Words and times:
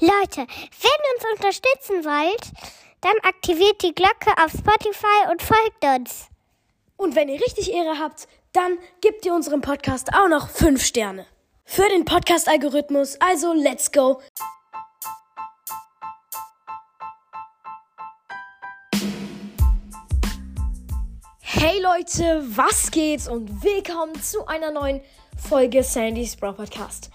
Leute, 0.00 0.38
wenn 0.38 0.46
ihr 0.46 1.14
uns 1.14 1.38
unterstützen 1.38 2.04
wollt, 2.04 2.50
dann 3.00 3.14
aktiviert 3.22 3.80
die 3.80 3.94
Glocke 3.94 4.32
auf 4.42 4.50
Spotify 4.50 5.30
und 5.30 5.40
folgt 5.40 5.84
uns. 5.84 6.26
Und 6.96 7.14
wenn 7.14 7.28
ihr 7.28 7.40
richtig 7.40 7.72
Ehre 7.72 8.00
habt, 8.00 8.26
dann 8.52 8.78
gebt 9.00 9.24
ihr 9.24 9.32
unserem 9.32 9.60
Podcast 9.60 10.12
auch 10.12 10.26
noch 10.28 10.48
5 10.48 10.84
Sterne. 10.84 11.26
Für 11.64 11.88
den 11.88 12.04
Podcast-Algorithmus, 12.04 13.20
also 13.20 13.52
let's 13.52 13.92
go! 13.92 14.20
Hey 21.40 21.80
Leute, 21.80 22.42
was 22.56 22.90
geht's 22.90 23.28
und 23.28 23.62
willkommen 23.62 24.20
zu 24.20 24.44
einer 24.46 24.72
neuen 24.72 25.02
Folge 25.48 25.84
Sandy's 25.84 26.34
Bro 26.34 26.54
Podcast. 26.54 27.10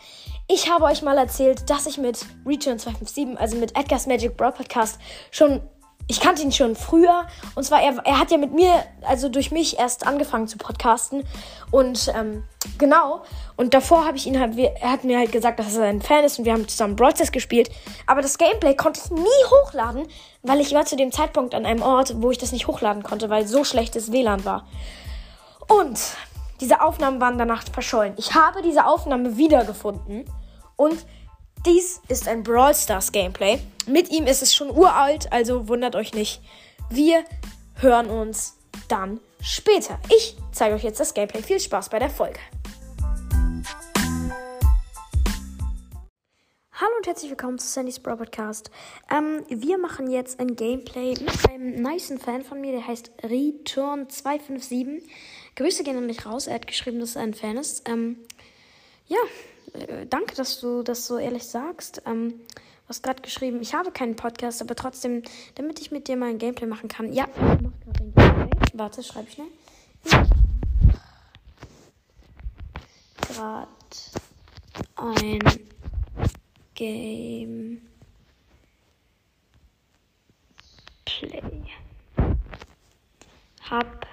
Ich 0.51 0.67
habe 0.67 0.85
euch 0.85 1.03
mal 1.03 1.15
erzählt, 1.15 1.69
dass 1.69 1.85
ich 1.85 1.99
mit 1.99 2.25
Return 2.43 2.79
257, 2.79 3.39
also 3.39 3.55
mit 3.55 3.77
Edgar's 3.77 4.07
Magic 4.07 4.35
Bro 4.35 4.53
Podcast, 4.53 4.97
schon 5.29 5.61
ich 6.07 6.19
kannte 6.19 6.41
ihn 6.41 6.51
schon 6.51 6.75
früher. 6.75 7.27
Und 7.53 7.65
zwar, 7.65 7.83
er, 7.83 8.03
er 8.03 8.19
hat 8.19 8.31
ja 8.31 8.39
mit 8.39 8.51
mir, 8.51 8.83
also 9.03 9.29
durch 9.29 9.51
mich 9.51 9.77
erst 9.77 10.07
angefangen 10.07 10.47
zu 10.47 10.57
podcasten. 10.57 11.23
Und 11.69 12.11
ähm, 12.17 12.45
genau. 12.79 13.21
Und 13.57 13.75
davor 13.75 14.05
habe 14.05 14.17
ich 14.17 14.25
ihn 14.25 14.39
halt, 14.39 14.57
er 14.57 14.91
hat 14.91 15.03
mir 15.03 15.19
halt 15.19 15.31
gesagt, 15.31 15.59
dass 15.59 15.75
er 15.75 15.83
ein 15.83 16.01
Fan 16.01 16.23
ist 16.23 16.39
und 16.39 16.45
wir 16.45 16.53
haben 16.53 16.67
zusammen 16.67 16.95
Broadcast 16.95 17.31
gespielt. 17.31 17.69
Aber 18.07 18.23
das 18.23 18.39
Gameplay 18.39 18.75
konnte 18.75 18.99
ich 19.05 19.11
nie 19.11 19.45
hochladen, 19.51 20.07
weil 20.41 20.61
ich 20.61 20.73
war 20.73 20.85
zu 20.85 20.95
dem 20.95 21.11
Zeitpunkt 21.11 21.53
an 21.53 21.67
einem 21.67 21.83
Ort, 21.83 22.15
wo 22.23 22.31
ich 22.31 22.39
das 22.39 22.51
nicht 22.51 22.65
hochladen 22.65 23.03
konnte, 23.03 23.29
weil 23.29 23.47
so 23.47 23.63
schlechtes 23.63 24.11
WLAN 24.11 24.45
war. 24.45 24.65
Und 25.67 25.99
diese 26.59 26.81
Aufnahmen 26.81 27.21
waren 27.21 27.37
danach 27.37 27.63
verschollen. 27.63 28.13
Ich 28.17 28.33
habe 28.33 28.61
diese 28.61 28.85
Aufnahme 28.85 29.37
wiedergefunden 29.37 30.25
und 30.75 31.05
dies 31.65 32.01
ist 32.07 32.27
ein 32.27 32.43
Brawl 32.43 32.75
Stars 32.75 33.11
Gameplay. 33.11 33.59
Mit 33.85 34.11
ihm 34.11 34.27
ist 34.27 34.41
es 34.41 34.53
schon 34.53 34.69
uralt, 34.69 35.31
also 35.31 35.67
wundert 35.67 35.95
euch 35.95 36.13
nicht. 36.13 36.41
Wir 36.89 37.23
hören 37.75 38.09
uns 38.09 38.57
dann 38.87 39.19
später. 39.41 39.99
Ich 40.09 40.37
zeige 40.51 40.75
euch 40.75 40.83
jetzt 40.83 40.99
das 40.99 41.13
Gameplay. 41.13 41.41
Viel 41.41 41.59
Spaß 41.59 41.89
bei 41.89 41.99
der 41.99 42.09
Folge. 42.09 42.39
Hallo 46.73 46.91
und 46.97 47.07
herzlich 47.07 47.29
willkommen 47.29 47.59
zu 47.59 47.67
Sandy's 47.67 47.99
Brawl 47.99 48.17
Podcast. 48.17 48.71
Ähm, 49.11 49.43
wir 49.49 49.77
machen 49.77 50.09
jetzt 50.09 50.39
ein 50.39 50.55
Gameplay 50.55 51.09
mit 51.19 51.49
einem 51.49 51.81
niceen 51.81 52.19
Fan 52.19 52.41
von 52.43 52.61
mir, 52.61 52.71
der 52.71 52.87
heißt 52.87 53.11
Return257. 53.23 55.01
Grüße 55.55 55.83
gehen 55.83 55.97
an 55.97 56.05
mich 56.05 56.25
raus. 56.25 56.47
Er 56.47 56.55
hat 56.55 56.67
geschrieben, 56.67 56.99
dass 56.99 57.15
er 57.15 57.23
ein 57.23 57.33
Fan 57.33 57.57
ist. 57.57 57.87
Ähm, 57.89 58.17
ja, 59.07 59.17
äh, 59.73 60.05
danke, 60.05 60.35
dass 60.35 60.59
du 60.59 60.83
das 60.83 61.05
so 61.05 61.17
ehrlich 61.17 61.43
sagst. 61.43 62.01
Ähm, 62.05 62.29
du 62.29 62.89
hast 62.89 63.03
gerade 63.03 63.21
geschrieben, 63.21 63.61
ich 63.61 63.73
habe 63.73 63.91
keinen 63.91 64.15
Podcast, 64.15 64.61
aber 64.61 64.75
trotzdem, 64.75 65.23
damit 65.55 65.79
ich 65.79 65.91
mit 65.91 66.07
dir 66.07 66.17
mal 66.17 66.29
ein 66.29 66.37
Gameplay 66.37 66.67
machen 66.67 66.89
kann. 66.89 67.11
Ja, 67.13 67.27
ich 67.35 67.61
mache 67.61 67.73
gerade 67.85 68.03
ein 68.03 68.13
Gameplay. 68.13 68.49
Warte, 68.73 69.03
schreib 69.03 69.29
schnell. 69.29 69.47
Gerade 73.27 73.67
ein 74.95 75.39
Gameplay. 76.75 77.81
Hab 83.69 84.08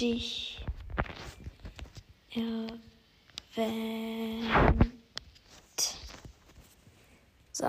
dich 0.00 0.64
erwähnt. 3.54 4.42
So. 7.52 7.66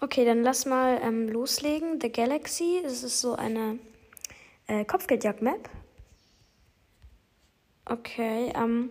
Okay, 0.00 0.24
dann 0.24 0.42
lass 0.42 0.64
mal 0.66 1.00
ähm, 1.02 1.28
loslegen. 1.28 2.00
The 2.00 2.10
Galaxy, 2.10 2.80
das 2.82 3.02
ist 3.02 3.20
so 3.20 3.34
eine 3.34 3.78
äh, 4.66 4.84
Kopfgeldjagd-Map. 4.84 5.68
Okay, 7.86 8.52
ähm, 8.54 8.90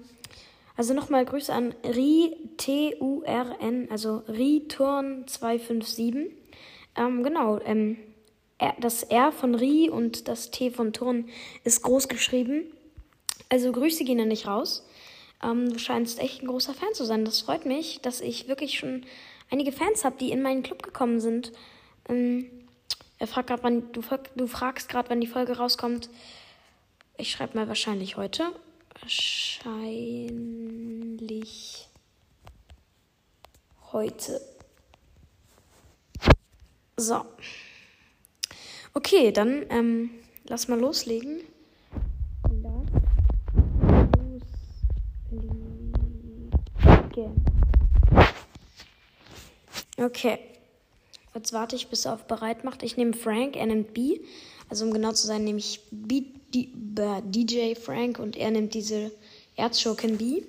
also 0.77 0.93
nochmal 0.93 1.25
Grüße 1.25 1.53
an 1.53 1.75
RI-T-U-R-N, 1.83 3.87
also 3.91 4.23
RI-Turn257. 4.27 6.31
Ähm, 6.95 7.23
genau, 7.23 7.59
ähm, 7.59 7.97
das 8.79 9.03
R 9.03 9.31
von 9.31 9.55
Ri 9.55 9.89
und 9.89 10.27
das 10.27 10.51
T 10.51 10.71
von 10.71 10.93
Turn 10.93 11.29
ist 11.63 11.81
groß 11.81 12.07
geschrieben. 12.07 12.71
Also 13.49 13.71
Grüße 13.71 14.03
gehen 14.03 14.19
ja 14.19 14.25
nicht 14.25 14.47
raus. 14.47 14.85
Ähm, 15.43 15.71
du 15.71 15.79
scheinst 15.79 16.19
echt 16.19 16.41
ein 16.41 16.47
großer 16.47 16.73
Fan 16.73 16.93
zu 16.93 17.05
sein. 17.05 17.25
Das 17.25 17.41
freut 17.41 17.65
mich, 17.65 18.01
dass 18.01 18.21
ich 18.21 18.47
wirklich 18.47 18.79
schon 18.79 19.05
einige 19.51 19.71
Fans 19.71 20.05
habe, 20.05 20.17
die 20.17 20.31
in 20.31 20.41
meinen 20.41 20.63
Club 20.63 20.81
gekommen 20.83 21.19
sind. 21.19 21.51
Ähm, 22.09 22.49
er 23.17 23.27
fragt 23.27 23.47
gerade, 23.47 23.63
wann 23.63 23.91
du, 23.91 24.01
du 24.35 24.47
fragst 24.47 24.89
gerade, 24.89 25.09
wann 25.09 25.21
die 25.21 25.27
Folge 25.27 25.57
rauskommt. 25.57 26.09
Ich 27.17 27.31
schreibe 27.31 27.57
mal 27.57 27.67
wahrscheinlich 27.67 28.17
heute. 28.17 28.51
Wahrscheinlich 29.01 29.79
heute. 33.91 34.41
So. 36.97 37.25
Okay, 38.97 39.33
dann 39.33 39.65
ähm, 39.69 40.09
lass 40.45 40.69
mal 40.69 40.79
loslegen. 40.79 41.41
Okay. 49.97 50.39
Jetzt 51.33 51.51
warte 51.51 51.75
ich, 51.75 51.89
bis 51.89 52.05
er 52.05 52.13
auf 52.13 52.25
bereit 52.25 52.63
macht. 52.63 52.83
Ich 52.83 52.95
nehme 52.95 53.13
Frank, 53.13 53.57
er 53.57 53.65
nimmt 53.65 53.93
B. 53.93 54.21
Also 54.69 54.85
um 54.85 54.93
genau 54.93 55.11
zu 55.11 55.27
sein, 55.27 55.43
nehme 55.43 55.59
ich 55.59 55.81
B, 55.91 56.23
D, 56.53 56.69
B, 56.73 57.21
DJ 57.25 57.75
Frank 57.75 58.17
und 58.17 58.37
er 58.37 58.51
nimmt 58.51 58.73
diese 58.73 59.11
Erzschurken 59.57 60.17
B. 60.17 60.43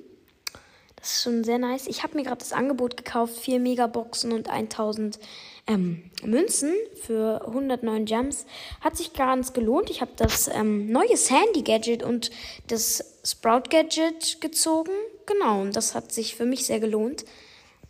Das 0.94 1.16
ist 1.16 1.22
schon 1.22 1.42
sehr 1.42 1.58
nice. 1.58 1.88
Ich 1.88 2.04
habe 2.04 2.16
mir 2.16 2.22
gerade 2.22 2.38
das 2.38 2.52
Angebot 2.52 2.96
gekauft, 2.96 3.38
4 3.40 3.58
Megaboxen 3.58 4.32
und 4.32 4.48
1000 4.48 5.18
ähm, 5.66 6.10
Münzen 6.24 6.74
für 7.02 7.44
109 7.46 8.04
Gems. 8.04 8.46
Hat 8.80 8.96
sich 8.96 9.12
ganz 9.12 9.52
gelohnt. 9.52 9.90
Ich 9.90 10.00
habe 10.00 10.12
das 10.16 10.48
ähm, 10.48 10.90
neue 10.90 11.16
Sandy 11.16 11.62
Gadget 11.62 12.02
und 12.02 12.30
das 12.68 13.18
Sprout 13.24 13.68
Gadget 13.70 14.40
gezogen. 14.40 14.92
Genau, 15.26 15.62
und 15.62 15.74
das 15.74 15.94
hat 15.94 16.12
sich 16.12 16.36
für 16.36 16.44
mich 16.44 16.66
sehr 16.66 16.80
gelohnt. 16.80 17.24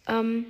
Ähm, 0.09 0.47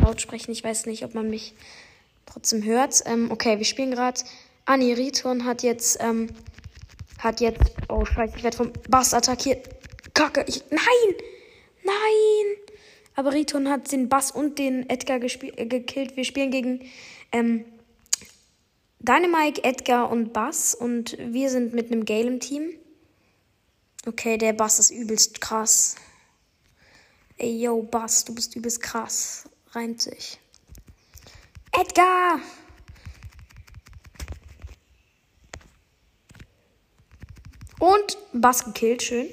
laut 0.00 0.20
sprechen. 0.20 0.52
Ich 0.52 0.64
weiß 0.64 0.86
nicht, 0.86 1.04
ob 1.04 1.14
man 1.14 1.30
mich 1.30 1.54
trotzdem 2.26 2.64
hört. 2.64 3.02
Ähm, 3.06 3.30
okay, 3.30 3.58
wir 3.58 3.64
spielen 3.64 3.90
gerade. 3.92 4.20
Anni 4.64 4.92
Riton 4.92 5.44
hat 5.44 5.62
jetzt, 5.62 5.98
ähm, 6.00 6.28
hat 7.18 7.40
jetzt, 7.40 7.72
oh 7.88 8.04
scheiße, 8.04 8.36
ich 8.36 8.44
werde 8.44 8.56
vom 8.56 8.72
Bass 8.88 9.12
attackiert. 9.12 9.81
Kacke, 10.14 10.44
ich, 10.46 10.62
nein, 10.70 11.14
nein. 11.84 12.56
Aber 13.14 13.32
Riton 13.32 13.68
hat 13.68 13.92
den 13.92 14.08
Bass 14.08 14.30
und 14.30 14.58
den 14.58 14.88
Edgar 14.88 15.20
äh, 15.22 15.66
gekillt. 15.66 16.16
Wir 16.16 16.24
spielen 16.24 16.50
gegen, 16.50 16.90
ähm, 17.32 17.64
Dynamike, 19.00 19.64
Edgar 19.64 20.10
und 20.10 20.32
Bass 20.32 20.76
und 20.76 21.18
wir 21.18 21.50
sind 21.50 21.74
mit 21.74 21.90
einem 21.90 22.04
Gale 22.04 22.28
im 22.28 22.38
Team. 22.38 22.72
Okay, 24.06 24.38
der 24.38 24.52
Bass 24.52 24.78
ist 24.78 24.90
übelst 24.90 25.40
krass. 25.40 25.96
Ey, 27.36 27.62
yo, 27.62 27.82
Bass, 27.82 28.24
du 28.24 28.34
bist 28.34 28.54
übelst 28.54 28.80
krass 28.80 29.48
reimt 29.74 30.00
sich. 30.00 30.38
Edgar! 31.72 32.38
Und 37.78 38.18
Bass 38.32 38.64
gekillt, 38.64 39.02
schön. 39.02 39.28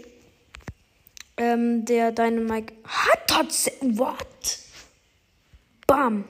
Ähm, 1.40 1.86
der 1.86 2.12
Dynamite 2.12 2.74
hat 2.84 3.28
tatsächlich. 3.28 3.98
What? 3.98 4.60
Bam. 5.88 6.26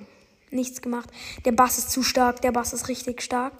Nichts 0.51 0.81
gemacht. 0.81 1.09
Der 1.43 1.51
Bass 1.51 1.77
ist 1.77 1.91
zu 1.91 2.01
stark. 2.01 2.41
Der 2.41 2.53
Bass 2.53 2.71
ist 2.71 2.87
richtig 2.87 3.21
stark. 3.21 3.53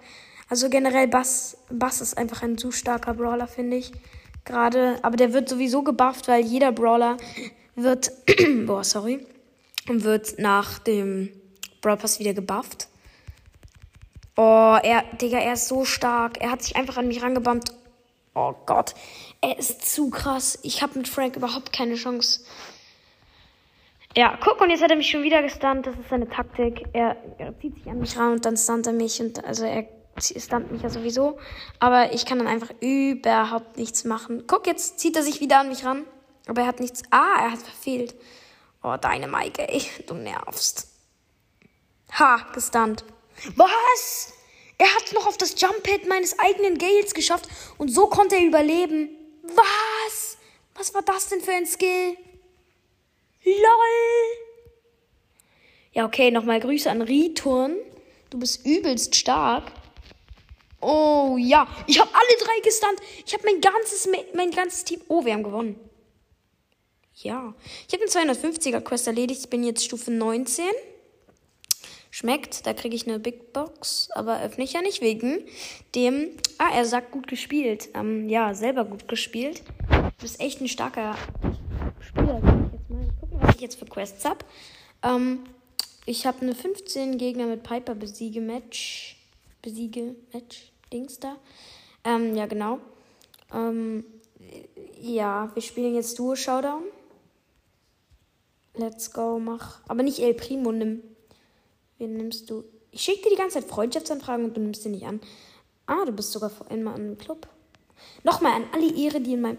Also 0.48 0.70
generell 0.70 1.08
Bass, 1.08 1.58
Bass 1.70 2.00
ist 2.00 2.16
einfach 2.16 2.42
ein 2.42 2.56
zu 2.56 2.72
starker 2.72 3.12
Brawler, 3.12 3.46
finde 3.46 3.76
ich. 3.76 3.92
Gerade, 4.46 4.98
aber 5.02 5.16
der 5.18 5.34
wird 5.34 5.48
sowieso 5.48 5.82
gebufft, 5.82 6.26
weil 6.26 6.42
jeder 6.42 6.72
Brawler 6.72 7.18
wird. 7.76 8.10
boah, 8.66 8.82
sorry 8.82 9.26
und 9.90 10.04
wird 10.04 10.38
nach 10.38 10.78
dem 10.78 11.30
Brawl 11.80 11.96
Pass 11.96 12.18
wieder 12.20 12.34
gebufft. 12.34 12.88
Oh, 14.36 14.78
er, 14.82 15.02
Digga, 15.20 15.38
er 15.38 15.54
ist 15.54 15.68
so 15.68 15.84
stark. 15.84 16.40
Er 16.40 16.52
hat 16.52 16.62
sich 16.62 16.76
einfach 16.76 16.96
an 16.96 17.08
mich 17.08 17.22
rangebammt. 17.22 17.74
Oh 18.34 18.54
Gott, 18.64 18.94
er 19.40 19.58
ist 19.58 19.92
zu 19.94 20.10
krass. 20.10 20.58
Ich 20.62 20.82
habe 20.82 20.98
mit 20.98 21.08
Frank 21.08 21.36
überhaupt 21.36 21.72
keine 21.72 21.94
Chance. 21.94 22.40
Ja, 24.16 24.38
guck, 24.42 24.60
und 24.60 24.70
jetzt 24.70 24.82
hat 24.82 24.90
er 24.90 24.96
mich 24.96 25.08
schon 25.08 25.22
wieder 25.22 25.42
gestunt. 25.42 25.86
Das 25.86 25.94
ist 25.94 26.08
seine 26.10 26.28
Taktik. 26.28 26.84
Er, 26.92 27.16
er 27.38 27.58
zieht 27.60 27.76
sich 27.76 27.86
an 27.86 28.00
mich 28.00 28.16
ran 28.16 28.32
und 28.32 28.44
dann 28.44 28.56
stunt 28.56 28.86
er 28.86 28.92
mich. 28.92 29.20
Und 29.20 29.44
also 29.44 29.64
er 29.64 29.86
stammt 30.18 30.72
mich 30.72 30.82
ja 30.82 30.90
sowieso. 30.90 31.38
Aber 31.78 32.12
ich 32.12 32.26
kann 32.26 32.38
dann 32.38 32.48
einfach 32.48 32.70
überhaupt 32.80 33.76
nichts 33.76 34.04
machen. 34.04 34.44
Guck, 34.46 34.66
jetzt 34.66 34.98
zieht 34.98 35.16
er 35.16 35.22
sich 35.22 35.40
wieder 35.40 35.60
an 35.60 35.68
mich 35.68 35.84
ran. 35.84 36.04
Aber 36.46 36.62
er 36.62 36.66
hat 36.66 36.80
nichts. 36.80 37.02
Ah, 37.10 37.36
er 37.38 37.52
hat 37.52 37.62
verfehlt. 37.62 38.14
Oh, 38.82 38.96
deine 39.00 39.28
Maike, 39.28 39.68
ey, 39.68 39.82
du 40.06 40.14
nervst. 40.14 40.88
Ha, 42.18 42.46
gestunt. 42.52 43.04
Was? 43.56 44.32
Er 44.78 44.92
hat 44.94 45.12
noch 45.12 45.26
auf 45.26 45.36
das 45.36 45.60
Jump-Pad 45.60 46.08
meines 46.08 46.38
eigenen 46.38 46.78
Gales 46.78 47.14
geschafft 47.14 47.48
und 47.76 47.88
so 47.88 48.06
konnte 48.06 48.36
er 48.36 48.46
überleben. 48.46 49.10
Was? 49.54 50.38
Was 50.74 50.94
war 50.94 51.02
das 51.02 51.28
denn 51.28 51.40
für 51.40 51.52
ein 51.52 51.66
Skill? 51.66 52.16
LOL. 53.44 54.40
Ja, 55.92 56.06
okay, 56.06 56.30
nochmal 56.30 56.60
Grüße 56.60 56.90
an 56.90 57.02
Riturn. 57.02 57.76
Du 58.30 58.38
bist 58.38 58.64
übelst 58.64 59.16
stark. 59.16 59.72
Oh 60.80 61.36
ja, 61.38 61.66
ich 61.86 62.00
habe 62.00 62.10
alle 62.12 62.38
drei 62.38 62.60
gestunt. 62.62 63.00
Ich 63.26 63.34
habe 63.34 63.44
mein 63.44 63.60
ganzes, 63.60 64.08
mein 64.34 64.50
ganzes 64.50 64.84
Team. 64.84 65.00
Oh, 65.08 65.24
wir 65.24 65.34
haben 65.34 65.42
gewonnen. 65.42 65.78
Ja, 67.16 67.54
ich 67.86 67.92
habe 67.92 68.04
eine 68.04 68.32
250er 68.32 68.80
Quest 68.80 69.06
erledigt. 69.06 69.40
Ich 69.40 69.50
bin 69.50 69.62
jetzt 69.62 69.84
Stufe 69.84 70.10
19. 70.10 70.64
Schmeckt, 72.12 72.66
da 72.66 72.74
kriege 72.74 72.96
ich 72.96 73.06
eine 73.06 73.20
Big 73.20 73.52
Box, 73.52 74.08
aber 74.14 74.42
öffne 74.42 74.64
ich 74.64 74.72
ja 74.72 74.82
nicht 74.82 75.00
wegen 75.00 75.44
dem. 75.94 76.30
Ah, 76.58 76.70
er 76.74 76.84
sagt 76.84 77.12
gut 77.12 77.28
gespielt. 77.28 77.88
Ähm, 77.94 78.28
ja, 78.28 78.52
selber 78.54 78.84
gut 78.84 79.06
gespielt. 79.06 79.62
Du 79.88 80.12
bist 80.20 80.40
echt 80.40 80.60
ein 80.60 80.68
starker 80.68 81.16
Spieler, 82.00 82.40
sag 82.42 82.64
ich 82.66 82.72
jetzt 82.72 82.90
mal. 82.90 83.06
Ich 83.06 83.20
gucke 83.20 83.34
mal, 83.36 83.46
was 83.46 83.54
ich 83.54 83.60
jetzt 83.60 83.78
für 83.78 83.86
Quests 83.86 84.24
habe. 84.24 84.44
Ähm, 85.04 85.44
ich 86.04 86.26
habe 86.26 86.40
eine 86.40 86.54
15 86.54 87.16
Gegner 87.16 87.46
mit 87.46 87.62
Piper 87.62 87.94
besiege 87.94 88.40
Match. 88.40 89.16
Besiege 89.62 90.16
Match. 90.32 90.72
Dings 90.92 91.20
da. 91.20 91.36
Ähm, 92.02 92.34
ja, 92.34 92.46
genau. 92.46 92.80
Ähm, 93.54 94.04
ja, 95.00 95.50
wir 95.54 95.62
spielen 95.62 95.94
jetzt 95.94 96.18
Duo 96.18 96.34
Showdown. 96.34 96.82
Let's 98.74 99.12
go, 99.12 99.38
mach. 99.38 99.80
Aber 99.86 100.02
nicht 100.02 100.18
El 100.18 100.34
Primo, 100.34 100.72
nimm. 100.72 101.02
Wen 102.00 102.16
nimmst 102.16 102.48
du? 102.48 102.64
Ich 102.92 103.02
schicke 103.02 103.24
dir 103.24 103.30
die 103.30 103.36
ganze 103.36 103.60
Zeit 103.60 103.68
Freundschaftsanfragen 103.68 104.46
und 104.46 104.56
du 104.56 104.60
nimmst 104.62 104.82
sie 104.82 104.88
nicht 104.88 105.04
an. 105.04 105.20
Ah, 105.84 106.06
du 106.06 106.12
bist 106.12 106.32
sogar 106.32 106.48
vor 106.48 106.70
einmal 106.70 106.98
im 106.98 107.18
Club. 107.18 107.46
Nochmal 108.24 108.52
an 108.52 108.64
alle 108.72 108.90
Ehre, 108.96 109.20
die 109.20 109.34
in 109.34 109.42
meinem 109.42 109.58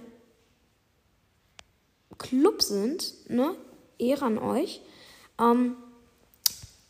Club 2.17 2.63
sind, 2.63 3.29
ne? 3.29 3.55
Ehre 3.99 4.25
an 4.25 4.39
euch. 4.39 4.81
Ähm, 5.39 5.77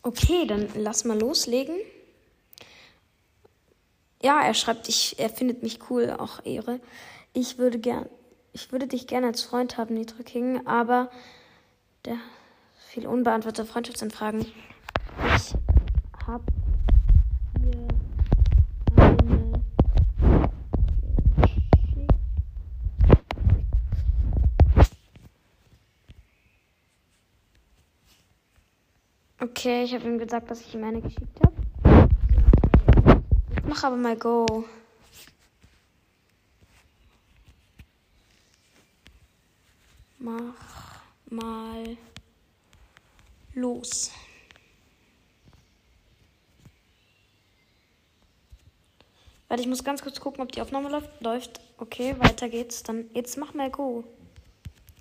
okay, 0.02 0.46
dann 0.46 0.70
lass 0.74 1.04
mal 1.04 1.20
loslegen. 1.20 1.76
Ja, 4.22 4.40
er 4.40 4.54
schreibt, 4.54 4.88
ich, 4.88 5.18
er 5.18 5.28
findet 5.28 5.62
mich 5.62 5.90
cool, 5.90 6.16
auch 6.18 6.46
Ehre. 6.46 6.80
Ich 7.34 7.58
würde 7.58 7.78
gern, 7.78 8.08
ich 8.54 8.72
würde 8.72 8.86
dich 8.86 9.06
gerne 9.06 9.26
als 9.26 9.42
Freund 9.42 9.76
haben, 9.76 9.96
Nitro 9.96 10.22
King, 10.22 10.66
aber 10.66 11.10
der 12.06 12.16
viele 12.88 13.10
unbeantwortete 13.10 13.68
Freundschaftsanfragen. 13.68 14.46
Ich 15.18 15.54
habe 16.26 16.44
hier 17.60 17.88
eine 18.96 19.62
Okay, 29.40 29.84
ich 29.84 29.94
habe 29.94 30.04
ihm 30.04 30.18
gesagt, 30.18 30.50
dass 30.50 30.60
ich 30.60 30.74
ihm 30.74 30.84
eine 30.84 31.00
geschickt 31.00 31.40
habe. 31.44 32.08
Mach 33.66 33.84
aber 33.84 33.96
mal 33.96 34.16
Go. 34.16 34.64
Mach 40.18 41.02
mal 41.30 41.96
los. 43.54 44.12
Warte, 49.52 49.64
ich 49.64 49.68
muss 49.68 49.84
ganz 49.84 50.00
kurz 50.00 50.18
gucken, 50.18 50.42
ob 50.42 50.50
die 50.50 50.62
Aufnahme 50.62 50.88
läuft. 50.88 51.10
Läuft. 51.20 51.60
Okay, 51.76 52.14
weiter 52.18 52.48
geht's. 52.48 52.84
Dann 52.84 53.10
jetzt 53.12 53.36
mach 53.36 53.52
mal 53.52 53.70
Go. 53.70 54.02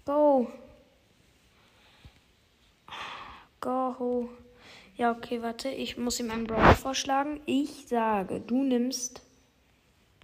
Go. 0.04 0.52
Go. 3.62 4.28
Ja, 4.98 5.14
okay, 5.14 5.42
warte. 5.42 5.70
Ich 5.70 5.96
muss 5.96 6.20
ihm 6.20 6.30
einen 6.32 6.48
Brawler 6.48 6.76
vorschlagen. 6.76 7.40
Ich 7.46 7.88
sage, 7.88 8.42
du 8.42 8.62
nimmst 8.62 9.22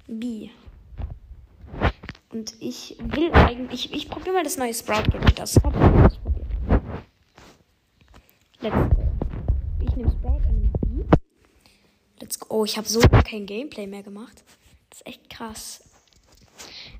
B. 0.08 0.50
Und 2.30 2.54
ich 2.60 2.98
will 3.00 3.32
eigentlich. 3.32 3.94
Ich, 3.94 3.98
ich 3.98 4.10
probiere 4.10 4.36
mal 4.36 4.44
das 4.44 4.58
neue 4.58 4.74
Sprout 4.74 5.10
Gadget 5.10 5.40
aus. 5.40 5.58
Let's 8.60 8.97
Oh, 12.58 12.66
ich 12.66 12.76
habe 12.76 12.88
so 12.88 13.00
kein 13.02 13.46
Gameplay 13.46 13.86
mehr 13.86 14.02
gemacht. 14.02 14.44
Das 14.90 15.02
ist 15.02 15.08
echt 15.08 15.30
krass. 15.30 15.80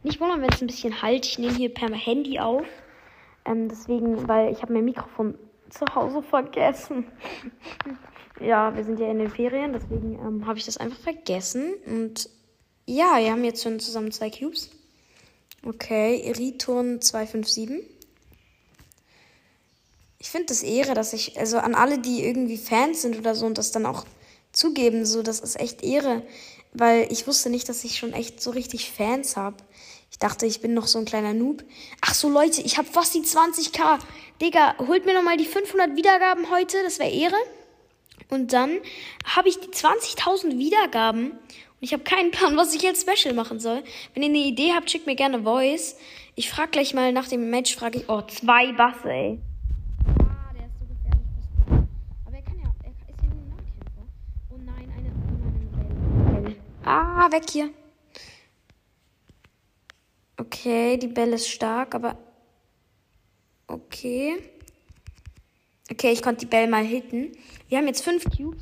Nicht 0.04 0.20
wundern, 0.20 0.44
wenn 0.44 0.52
es 0.52 0.62
ein 0.62 0.68
bisschen 0.68 1.02
halt. 1.02 1.26
Ich 1.26 1.40
nehme 1.40 1.56
hier 1.56 1.74
per 1.74 1.90
Handy 1.90 2.38
auf. 2.38 2.68
Ähm, 3.44 3.68
deswegen, 3.68 4.28
weil 4.28 4.52
ich 4.52 4.62
habe 4.62 4.74
mein 4.74 4.86
Mikrofon 4.86 5.34
zu 5.72 5.84
Hause 5.96 6.22
vergessen. 6.22 7.08
ja, 8.40 8.76
wir 8.76 8.84
sind 8.84 9.00
ja 9.00 9.10
in 9.10 9.18
den 9.18 9.32
Ferien, 9.32 9.74
deswegen 9.74 10.20
ähm, 10.20 10.46
habe 10.46 10.60
ich 10.60 10.66
das 10.66 10.78
einfach 10.78 11.00
vergessen. 11.00 11.74
Und 11.88 12.30
ja, 12.86 13.18
wir 13.18 13.32
haben 13.32 13.44
jetzt 13.44 13.64
schon 13.64 13.80
zusammen 13.80 14.12
zwei 14.12 14.30
Cubes. 14.30 14.70
Okay, 15.66 16.36
Riturn 16.38 17.02
257. 17.02 17.84
Ich 20.20 20.30
finde 20.30 20.46
das 20.46 20.62
Ehre, 20.62 20.94
dass 20.94 21.14
ich, 21.14 21.40
also 21.40 21.58
an 21.58 21.74
alle, 21.74 21.98
die 21.98 22.24
irgendwie 22.24 22.58
Fans 22.58 23.02
sind 23.02 23.18
oder 23.18 23.34
so 23.34 23.48
und 23.48 23.58
das 23.58 23.72
dann 23.72 23.88
auch 23.88 24.06
zugeben, 24.58 25.06
so, 25.06 25.24
das 25.24 25.40
ist 25.40 25.60
echt 25.60 25.84
Ehre, 25.84 26.24
weil 26.74 27.08
ich 27.12 27.28
wusste 27.28 27.50
nicht, 27.50 27.70
dass 27.70 27.84
ich 27.84 27.98
schon 27.98 28.14
echt 28.14 28.42
so 28.42 28.52
richtig 28.52 28.92
Fans 28.92 29.38
habe. 29.38 29.58
Ich 30.12 30.20
dachte, 30.20 30.46
ich 30.46 30.62
bin 30.62 30.74
noch 30.74 30.88
so 30.88 31.00
ein 31.00 31.06
kleiner 31.06 31.34
Noob. 31.34 31.64
Ach 32.02 32.14
so, 32.14 32.30
Leute, 32.30 32.62
ich 32.62 32.78
habe 32.78 32.88
fast 32.88 33.14
die 33.14 33.22
20k. 33.22 34.00
Digga, 34.42 34.76
holt 34.80 35.06
mir 35.06 35.14
nochmal 35.14 35.38
die 35.38 35.46
500 35.46 35.96
Wiedergaben 35.96 36.50
heute, 36.50 36.82
das 36.84 37.00
wäre 37.00 37.12
Ehre. 37.12 37.36
Und 38.30 38.54
dann 38.54 38.80
habe 39.26 39.50
ich 39.50 39.60
die 39.60 39.70
20.000 39.70 40.58
Wiedergaben 40.58 41.32
und 41.32 41.84
ich 41.84 41.94
habe 41.94 42.04
keinen 42.04 42.32
Plan, 42.32 42.58
was 42.58 42.74
ich 42.74 42.82
jetzt 42.82 43.08
Special 43.08 43.36
machen 43.36 43.60
soll. 43.60 43.84
Wenn 44.14 44.24
ihr 44.24 44.30
eine 44.30 44.40
Idee 44.40 44.74
habt, 44.74 44.90
schickt 44.90 45.06
mir 45.06 45.16
gerne 45.16 45.44
Voice. 45.44 45.96
Ich 46.36 46.50
frage 46.50 46.72
gleich 46.72 46.94
mal 46.94 47.14
nach 47.14 47.28
dem 47.28 47.50
Match, 47.50 47.76
frage 47.76 48.00
ich, 48.00 48.10
oh, 48.10 48.22
zwei 48.24 48.72
Basse, 48.74 49.10
ey. 49.10 49.40
Ah, 56.90 57.30
weg 57.34 57.50
hier. 57.50 57.70
Okay, 60.38 60.96
die 60.96 61.08
Belle 61.08 61.36
ist 61.36 61.50
stark, 61.50 61.94
aber. 61.94 62.18
Okay. 63.68 64.38
Okay, 65.92 66.14
ich 66.14 66.22
konnte 66.22 66.46
die 66.46 66.50
Belle 66.50 66.70
mal 66.70 66.86
hitten. 66.86 67.34
Wir 67.68 67.80
haben 67.80 67.88
jetzt 67.88 68.06
fünf 68.06 68.24
Cubes. 68.24 68.62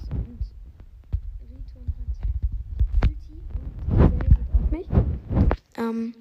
Ähm, 5.78 6.16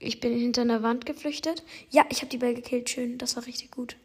ich 0.00 0.18
bin 0.18 0.36
hinter 0.36 0.62
einer 0.62 0.82
Wand 0.82 1.06
geflüchtet. 1.06 1.62
Ja, 1.88 2.04
ich 2.10 2.18
habe 2.18 2.30
die 2.30 2.38
Belle 2.38 2.54
gekillt. 2.54 2.90
Schön, 2.90 3.18
das 3.18 3.36
war 3.36 3.46
richtig 3.46 3.70
gut. 3.70 3.96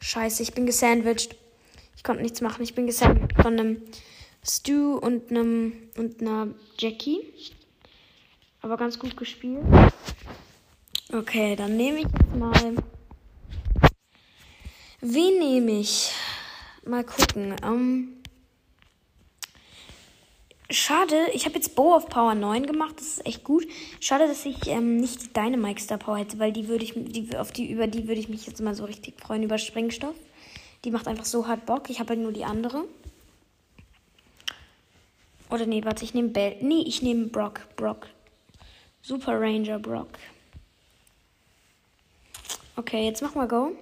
Scheiße, 0.00 0.42
ich 0.42 0.54
bin 0.54 0.66
gesandwiched. 0.66 1.36
Ich 1.96 2.02
konnte 2.02 2.22
nichts 2.22 2.40
machen. 2.40 2.62
Ich 2.62 2.74
bin 2.74 2.86
gesandwiched 2.86 3.36
von 3.40 3.58
einem 3.58 3.82
Stu 4.44 4.96
und 4.96 5.30
einem 5.30 5.74
und 5.96 6.20
einer 6.20 6.48
Jackie. 6.78 7.20
Aber 8.62 8.76
ganz 8.76 8.98
gut 8.98 9.16
gespielt. 9.16 9.62
Okay, 11.12 11.54
dann 11.54 11.76
nehme 11.76 11.98
ich 11.98 12.04
jetzt 12.04 12.36
mal. 12.36 12.74
Wen 15.02 15.38
nehme 15.38 15.80
ich? 15.80 16.10
Mal 16.84 17.04
gucken. 17.04 17.54
Ähm, 17.62 18.19
Schade, 20.72 21.26
ich 21.32 21.46
habe 21.46 21.56
jetzt 21.56 21.74
Bow 21.74 21.96
of 21.96 22.08
Power 22.08 22.36
9 22.36 22.64
gemacht, 22.64 22.94
das 22.96 23.08
ist 23.08 23.26
echt 23.26 23.42
gut. 23.42 23.66
Schade, 23.98 24.28
dass 24.28 24.46
ich 24.46 24.68
ähm, 24.68 24.98
nicht 24.98 25.20
die 25.20 25.32
Dynamite 25.32 25.82
Star 25.82 25.98
Power 25.98 26.18
hätte, 26.18 26.38
weil 26.38 26.52
die 26.52 26.68
würde 26.68 26.84
ich 26.84 26.94
die, 26.94 27.36
auf 27.36 27.50
die 27.50 27.68
über 27.68 27.88
die 27.88 28.06
würde 28.06 28.20
ich 28.20 28.28
mich 28.28 28.46
jetzt 28.46 28.60
mal 28.60 28.76
so 28.76 28.84
richtig 28.84 29.20
freuen 29.20 29.42
über 29.42 29.58
Sprengstoff. 29.58 30.14
Die 30.84 30.92
macht 30.92 31.08
einfach 31.08 31.24
so 31.24 31.48
hart 31.48 31.66
Bock. 31.66 31.90
Ich 31.90 31.98
habe 31.98 32.10
halt 32.10 32.20
nur 32.20 32.32
die 32.32 32.44
andere. 32.44 32.84
Oder 35.50 35.66
nee, 35.66 35.84
warte, 35.84 36.04
ich 36.04 36.14
nehme 36.14 36.28
Bell. 36.28 36.56
Nee, 36.60 36.84
ich 36.86 37.02
nehme 37.02 37.26
Brock. 37.26 37.62
Brock. 37.74 38.06
Super 39.02 39.40
Ranger 39.40 39.80
Brock. 39.80 40.10
Okay, 42.76 43.04
jetzt 43.06 43.22
mach 43.22 43.34
mal 43.34 43.48
Go. 43.48 43.72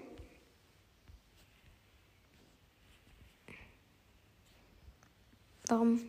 Warum? 5.69 6.01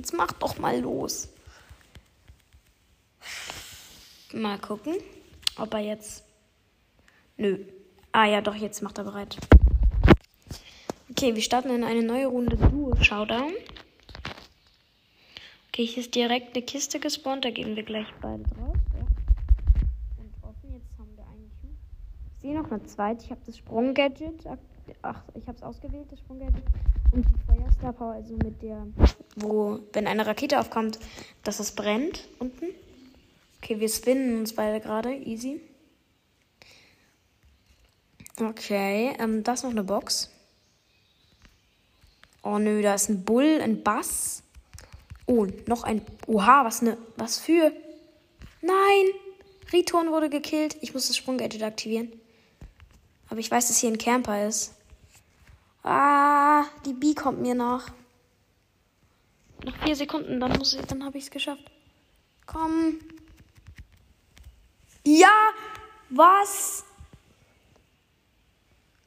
Jetzt 0.00 0.14
mach 0.14 0.32
doch 0.32 0.58
mal 0.58 0.80
los. 0.80 1.28
Mal 4.32 4.58
gucken, 4.58 4.94
ob 5.58 5.74
er 5.74 5.80
jetzt. 5.80 6.24
Nö. 7.36 7.66
Ah 8.10 8.24
ja, 8.24 8.40
doch, 8.40 8.54
jetzt 8.54 8.80
macht 8.80 8.96
er 8.96 9.04
bereit. 9.04 9.36
Okay, 11.10 11.34
wir 11.34 11.42
starten 11.42 11.68
in 11.68 11.84
eine 11.84 12.02
neue 12.02 12.28
Runde 12.28 12.56
Duo 12.56 12.96
Showdown. 12.96 13.52
Okay, 15.68 15.84
hier 15.84 16.02
ist 16.02 16.14
direkt 16.14 16.56
eine 16.56 16.64
Kiste 16.64 16.98
gespawnt, 16.98 17.44
da 17.44 17.50
gehen 17.50 17.76
wir 17.76 17.82
gleich 17.82 18.06
beide 18.22 18.44
drauf. 18.44 18.76
Ja. 18.94 19.06
Und 20.16 20.32
offen, 20.40 20.72
jetzt 20.72 20.98
haben 20.98 21.14
wir 21.14 21.26
einen. 21.26 21.50
Ich 22.36 22.40
sehe 22.40 22.54
noch 22.54 22.70
eine 22.70 22.82
zweite, 22.86 23.22
ich 23.22 23.30
habe 23.30 23.42
das 23.44 23.58
Sprunggadget. 23.58 24.46
Ach, 25.02 25.22
ich 25.34 25.46
habe 25.46 25.58
es 25.58 25.62
ausgewählt, 25.62 26.06
das 26.10 26.20
Sprunggadget. 26.20 26.64
Und 27.12 27.26
die 27.26 27.46
Feuerstar 27.46 27.92
Power, 27.92 28.12
also 28.12 28.34
mit 28.34 28.62
der, 28.62 28.86
wo, 29.36 29.80
wenn 29.92 30.06
eine 30.06 30.26
Rakete 30.26 30.60
aufkommt, 30.60 30.98
dass 31.42 31.60
es 31.60 31.72
brennt 31.72 32.28
unten. 32.38 32.66
Okay, 33.62 33.80
wir 33.80 33.88
spinnen 33.88 34.38
uns 34.38 34.54
beide 34.54 34.80
gerade, 34.80 35.14
easy. 35.14 35.60
Okay, 38.40 39.14
ähm, 39.18 39.42
da 39.42 39.52
ist 39.52 39.64
noch 39.64 39.70
eine 39.70 39.84
Box. 39.84 40.30
Oh 42.42 42.58
nö, 42.58 42.80
da 42.80 42.94
ist 42.94 43.10
ein 43.10 43.24
Bull, 43.24 43.60
ein 43.60 43.82
Bass. 43.82 44.42
Oh, 45.26 45.46
noch 45.66 45.84
ein. 45.84 46.02
Oha, 46.26 46.64
was 46.64 46.82
ne. 46.82 46.96
Was 47.16 47.38
für. 47.38 47.72
Nein! 48.62 49.06
Riton 49.72 50.10
wurde 50.10 50.30
gekillt. 50.30 50.76
Ich 50.80 50.94
muss 50.94 51.06
das 51.06 51.16
Sprunggadget 51.16 51.62
aktivieren. 51.62 52.10
Aber 53.28 53.38
ich 53.38 53.50
weiß, 53.50 53.68
dass 53.68 53.78
hier 53.78 53.90
ein 53.90 53.98
Camper 53.98 54.46
ist. 54.48 54.74
Ah, 55.82 56.64
die 56.84 56.92
B 56.92 57.14
kommt 57.14 57.40
mir 57.40 57.54
nach. 57.54 57.90
Noch 59.64 59.76
vier 59.84 59.96
Sekunden, 59.96 60.40
dann 60.40 60.52
muss 60.58 60.74
ich, 60.74 60.82
dann 60.86 61.04
habe 61.04 61.18
ich 61.18 61.24
es 61.24 61.30
geschafft. 61.30 61.70
Komm. 62.46 62.98
Ja, 65.04 65.52
was? 66.08 66.84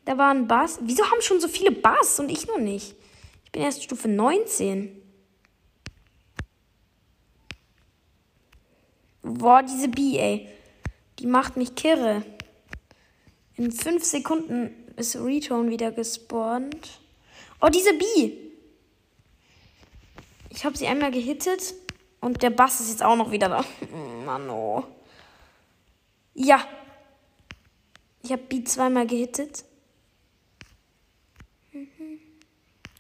Da 0.06 0.18
war 0.18 0.32
ein 0.32 0.48
Bass. 0.48 0.80
Wieso 0.82 1.10
haben 1.10 1.22
schon 1.22 1.40
so 1.40 1.48
viele 1.48 1.72
Bass 1.72 2.20
und 2.20 2.30
ich 2.30 2.48
noch 2.48 2.60
nicht? 2.60 2.96
Ich 3.46 3.52
bin 3.52 3.62
erst 3.62 3.84
Stufe 3.84 4.08
19. 4.08 5.02
Boah, 9.22 9.64
diese 9.64 9.88
B, 9.88 10.18
ey. 10.18 10.50
Die 11.20 11.28
macht 11.28 11.56
mich 11.56 11.76
kirre. 11.76 12.24
In 13.56 13.72
fünf 13.72 14.04
Sekunden 14.04 14.83
ist 14.96 15.16
Return 15.16 15.70
wieder 15.70 15.92
gespawnt. 15.92 17.00
Oh, 17.62 17.70
diese 17.70 17.94
B. 17.94 18.32
Ich 20.50 20.66
habe 20.66 20.78
sie 20.78 20.88
einmal 20.88 21.12
gehittet. 21.12 21.74
Und 22.22 22.42
der 22.42 22.52
Bass 22.52 22.80
ist 22.80 22.90
jetzt 22.90 23.04
auch 23.04 23.16
noch 23.16 23.32
wieder 23.32 23.50
da. 23.50 23.66
Mann, 24.26 24.50
oh. 24.50 24.84
Ja. 26.34 26.66
Ich 28.22 28.32
habe 28.32 28.44
B 28.44 28.64
zweimal 28.64 29.06
gehittet. 29.06 29.66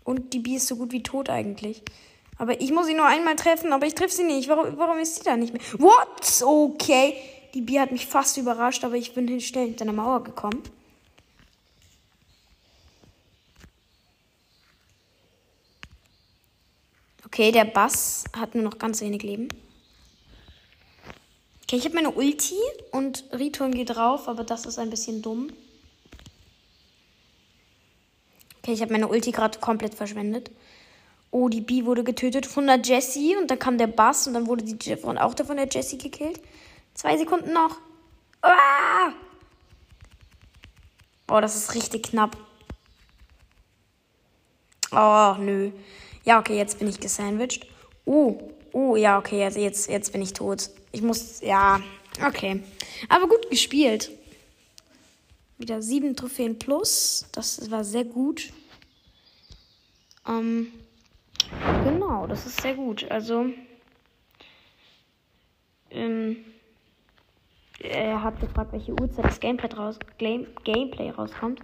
Und 0.04 0.34
die 0.34 0.40
B 0.40 0.56
ist 0.56 0.68
so 0.68 0.76
gut 0.76 0.92
wie 0.92 1.04
tot 1.04 1.30
eigentlich. 1.30 1.82
Aber 2.38 2.60
ich 2.60 2.72
muss 2.72 2.88
sie 2.88 2.94
nur 2.94 3.06
einmal 3.06 3.36
treffen, 3.36 3.72
aber 3.72 3.86
ich 3.86 3.96
treffe 3.96 4.14
sie 4.14 4.24
nicht. 4.24 4.50
Warum, 4.50 4.78
warum 4.78 5.00
ist 5.00 5.16
sie 5.16 5.24
da 5.24 5.38
nicht 5.38 5.54
mehr? 5.54 5.62
What? 5.78 6.44
Okay. 6.44 7.16
Die 7.54 7.62
B 7.62 7.80
hat 7.80 7.92
mich 7.92 8.08
fast 8.08 8.38
überrascht, 8.38 8.84
aber 8.84 8.96
ich 8.96 9.14
bin 9.14 9.40
schnell 9.40 9.68
hinter 9.68 9.84
einer 9.84 9.94
Mauer 9.94 10.24
gekommen. 10.24 10.64
Okay, 17.34 17.52
der 17.52 17.66
Bass 17.66 18.26
hat 18.38 18.54
nur 18.54 18.64
noch 18.64 18.78
ganz 18.78 19.02
wenig 19.02 19.24
Leben. 19.24 19.48
Okay, 21.64 21.78
ich 21.78 21.86
habe 21.86 21.96
meine 21.96 22.12
Ulti 22.12 22.60
und 22.92 23.24
Return 23.32 23.74
geht 23.74 23.90
drauf, 23.90 24.28
aber 24.28 24.44
das 24.44 24.68
ist 24.68 24.78
ein 24.78 24.92
bisschen 24.92 25.24
dumm. 25.24 25.52
Okay, 28.60 28.74
ich 28.74 28.84
habe 28.84 28.92
meine 28.92 29.08
Ulti 29.08 29.32
gerade 29.32 29.58
komplett 29.58 29.96
verschwendet. 29.96 30.52
Oh, 31.32 31.50
die 31.50 31.62
B 31.62 31.86
wurde 31.86 32.04
getötet 32.04 32.46
von 32.46 32.68
der 32.68 32.80
Jessie 32.80 33.36
und 33.36 33.50
dann 33.50 33.58
kam 33.58 33.80
der 33.80 33.88
Bass 33.88 34.28
und 34.28 34.36
dann 34.36 34.46
wurde 34.46 34.64
die 34.64 34.78
Jeff 34.80 35.04
und 35.04 35.18
auch 35.18 35.34
von 35.36 35.58
der 35.58 35.68
Jessie 35.68 35.98
gekillt. 35.98 36.40
Zwei 36.94 37.18
Sekunden 37.18 37.52
noch. 37.52 37.80
Ah! 38.44 39.12
Oh, 41.32 41.42
das 41.42 41.56
ist 41.56 41.74
richtig 41.74 42.04
knapp. 42.04 42.38
Oh, 44.92 45.36
nö. 45.40 45.72
Ja, 46.24 46.40
okay, 46.40 46.58
jetzt 46.58 46.80
bin 46.80 46.88
ich 46.88 47.00
gesandwiched. 47.00 47.68
Oh, 48.06 48.40
oh, 48.72 48.96
ja, 48.96 49.18
okay, 49.18 49.40
jetzt, 49.40 49.58
jetzt, 49.58 49.90
jetzt 49.90 50.12
bin 50.12 50.22
ich 50.22 50.34
tot. 50.34 50.70
Ich 50.92 51.02
muss, 51.02 51.42
ja, 51.42 51.82
okay. 52.26 52.64
Aber 53.10 53.28
gut 53.28 53.50
gespielt. 53.50 54.12
Wieder 55.58 55.82
sieben 55.82 56.16
Trophäen 56.16 56.58
plus. 56.58 57.28
Das 57.34 57.70
war 57.72 57.84
sehr 57.84 58.06
gut. 58.06 58.54
Ähm, 60.28 60.68
genau, 61.84 62.28
das 62.28 62.46
ist 62.46 62.62
sehr 62.62 62.76
gut. 62.76 63.10
Also, 63.12 63.48
ähm, 65.92 66.38
er 67.80 68.24
hat 68.24 68.40
gefragt, 68.40 68.72
welche 68.72 68.94
Uhrzeit 68.94 69.26
das 69.26 69.40
Gameplay, 69.40 69.70
raus, 69.74 70.00
Game, 70.18 70.48
Gameplay 70.64 71.10
rauskommt. 71.10 71.60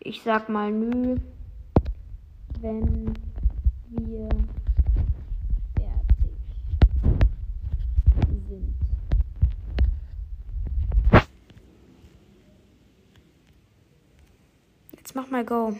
Ich 0.00 0.22
sag 0.22 0.48
mal 0.48 0.70
nö, 0.72 1.16
wenn 2.60 3.14
wir 3.96 4.28
fertig 5.76 6.38
sind. 8.48 8.74
Jetzt 14.92 15.14
mach 15.14 15.30
mal 15.30 15.44
Go. 15.44 15.76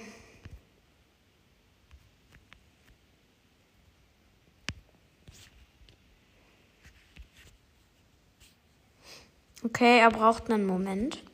Okay, 9.65 9.99
er 9.99 10.11
braucht 10.11 10.51
einen 10.51 10.67
Moment. 10.67 11.25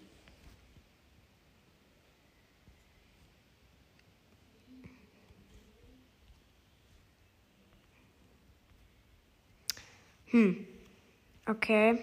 Hm. 10.30 10.66
Okay. 11.46 11.99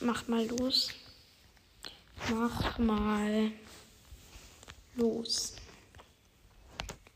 Mach 0.00 0.28
mal 0.28 0.46
los. 0.46 0.92
Mach 2.30 2.78
mal 2.78 3.50
los. 4.94 5.56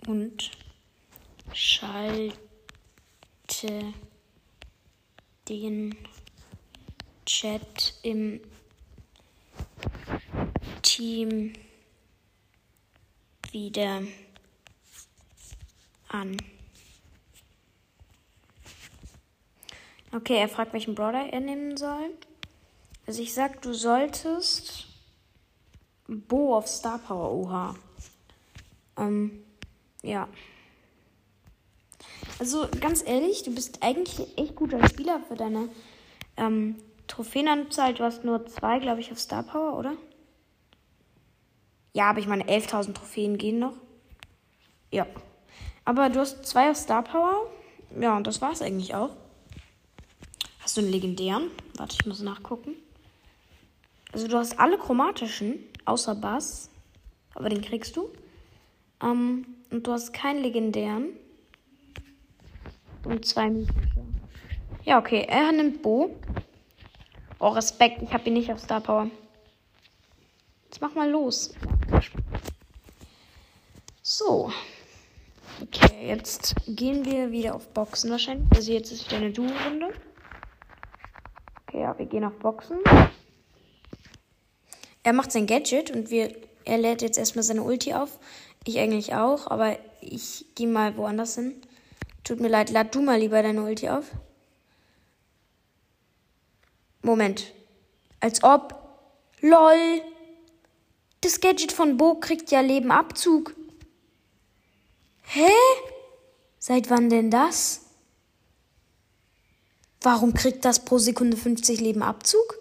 Und 0.07 0.51
schalte 1.53 2.33
den 5.49 5.97
Chat 7.25 7.95
im 8.03 8.41
Team 10.83 11.53
wieder 13.53 14.03
an. 16.09 16.37
Okay, 20.13 20.39
er 20.39 20.49
fragt, 20.49 20.73
welchen 20.73 20.95
Brawler 20.95 21.33
er 21.33 21.41
nehmen 21.41 21.77
soll. 21.77 22.11
Also 23.07 23.23
ich 23.23 23.35
sag, 23.35 23.63
du 23.63 23.73
solltest 23.75 24.87
Bo 26.07 26.57
auf 26.57 26.67
Star 26.67 26.99
Power 26.99 27.33
Oha. 27.33 27.75
Ähm, 28.97 29.45
ja. 30.03 30.29
Also 32.39 32.69
ganz 32.81 33.03
ehrlich, 33.07 33.43
du 33.43 33.55
bist 33.55 33.83
eigentlich 33.83 34.39
echt 34.39 34.55
guter 34.55 34.87
Spieler 34.89 35.21
für 35.29 35.37
deine 35.37 35.69
ähm, 36.37 36.77
Trophäenanzahl. 37.07 37.95
Du 37.95 38.05
hast 38.05 38.25
nur 38.25 38.47
zwei, 38.47 38.79
glaube 38.79 39.01
ich, 39.01 39.13
auf 39.13 39.19
Star 39.19 39.43
Power, 39.43 39.79
oder? 39.79 39.95
Ja, 41.93 42.11
aber 42.11 42.21
ich 42.21 42.27
meine, 42.27 42.45
11.000 42.45 42.95
Trophäen 42.95 43.39
gehen 43.39 43.59
noch. 43.59 43.75
Ja. 44.93 45.07
Aber 45.89 46.11
du 46.11 46.21
hast 46.21 46.45
zwei 46.45 46.71
auf 46.71 46.77
Star 46.77 47.03
Power. 47.03 47.51
Ja, 47.99 48.15
und 48.15 48.27
das 48.27 48.43
war's 48.43 48.61
eigentlich 48.61 48.95
auch. 48.95 49.17
Hast 50.61 50.77
du 50.77 50.83
einen 50.83 50.91
legendären? 50.91 51.51
Warte, 51.79 51.97
ich 51.99 52.05
muss 52.05 52.21
nachgucken. 52.21 52.75
Also 54.13 54.29
du 54.29 54.37
hast 54.37 54.59
alle 54.59 54.77
chromatischen, 54.77 55.55
außer 55.87 56.15
Bass. 56.15 56.69
Aber 57.35 57.49
den 57.49 57.63
kriegst 57.63 57.97
du. 57.97 58.11
Ähm, 59.03 59.47
und 59.71 59.87
du 59.87 59.93
hast 59.93 60.13
keinen 60.13 60.43
legendären. 60.43 61.09
Und 63.05 63.25
zwei 63.25 63.49
mythische. 63.49 64.05
Ja, 64.85 64.99
okay. 64.99 65.25
Er 65.27 65.53
nimmt 65.53 65.81
Bo. 65.81 66.15
Oh, 67.39 67.49
Respekt. 67.49 68.03
Ich 68.03 68.13
habe 68.13 68.29
ihn 68.29 68.35
nicht 68.35 68.53
auf 68.53 68.61
Star 68.61 68.83
Power. 68.83 69.11
Jetzt 70.67 70.83
mach 70.83 70.95
mal 70.95 71.09
los. 71.09 71.55
So. 74.03 74.53
Jetzt 76.01 76.55
gehen 76.67 77.05
wir 77.05 77.33
wieder 77.33 77.55
auf 77.55 77.69
Boxen 77.69 78.11
wahrscheinlich. 78.11 78.49
Also 78.55 78.73
jetzt 78.73 78.93
ist 78.93 79.07
wieder 79.07 79.17
eine 79.17 79.33
Duo-Runde. 79.33 79.93
Okay, 81.67 81.81
ja, 81.81 81.99
wir 81.99 82.07
gehen 82.07 82.25
auf 82.25 82.39
Boxen. 82.39 82.79
Er 85.03 85.13
macht 85.13 85.33
sein 85.33 85.47
Gadget 85.47 85.91
und 85.91 86.11
wir, 86.11 86.35
er 86.65 86.79
lädt 86.79 87.03
jetzt 87.03 87.19
erstmal 87.19 87.43
seine 87.43 87.63
Ulti 87.63 87.95
auf. 87.95 88.19
Ich 88.65 88.79
eigentlich 88.79 89.15
auch, 89.15 89.49
aber 89.49 89.77
ich 90.01 90.47
gehe 90.55 90.69
mal 90.69 90.97
woanders 90.97 91.35
hin. 91.35 91.61
Tut 92.23 92.41
mir 92.41 92.49
leid, 92.49 92.71
lad 92.71 92.95
du 92.95 93.01
mal 93.01 93.19
lieber 93.19 93.43
deine 93.43 93.63
Ulti 93.63 93.89
auf. 93.89 94.05
Moment. 97.03 97.53
Als 98.21 98.45
ob. 98.45 98.75
LOL. 99.41 100.03
Das 101.23 101.41
Gadget 101.41 101.73
von 101.73 101.97
Bo 101.97 102.15
kriegt 102.17 102.51
ja 102.51 102.61
Lebenabzug. 102.61 103.55
Hä? 105.31 105.51
Seit 106.59 106.89
wann 106.89 107.11
denn 107.11 107.31
das? 107.31 107.83
Warum 110.01 110.33
kriegt 110.33 110.65
das 110.65 110.87
pro 110.87 110.97
Sekunde 110.97 111.37
50 111.37 111.81
Leben 111.81 112.03
Abzug? 112.03 112.59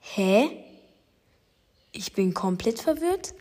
Hä? 0.00 0.50
Ich 1.92 2.12
bin 2.12 2.34
komplett 2.34 2.78
verwirrt. 2.78 3.32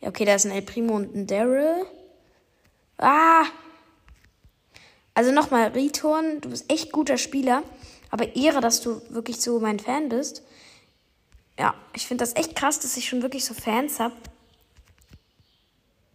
Ja, 0.00 0.10
okay, 0.10 0.24
da 0.24 0.36
ist 0.36 0.44
ein 0.44 0.52
El 0.52 0.62
Primo 0.62 0.94
und 0.94 1.12
ein 1.12 1.26
Daryl. 1.26 1.84
Ah! 2.98 3.46
Also 5.12 5.32
nochmal, 5.32 5.68
Ritorn, 5.68 6.40
du 6.40 6.50
bist 6.50 6.70
echt 6.70 6.92
guter 6.92 7.18
Spieler. 7.18 7.64
Aber 8.10 8.36
Ehre, 8.36 8.60
dass 8.60 8.80
du 8.80 9.02
wirklich 9.08 9.40
so 9.40 9.58
mein 9.58 9.80
Fan 9.80 10.08
bist. 10.08 10.44
Ja, 11.58 11.74
ich 11.94 12.06
finde 12.06 12.22
das 12.22 12.36
echt 12.36 12.54
krass, 12.54 12.78
dass 12.78 12.96
ich 12.96 13.08
schon 13.08 13.22
wirklich 13.22 13.44
so 13.44 13.54
Fans 13.54 13.98
habe. 13.98 14.14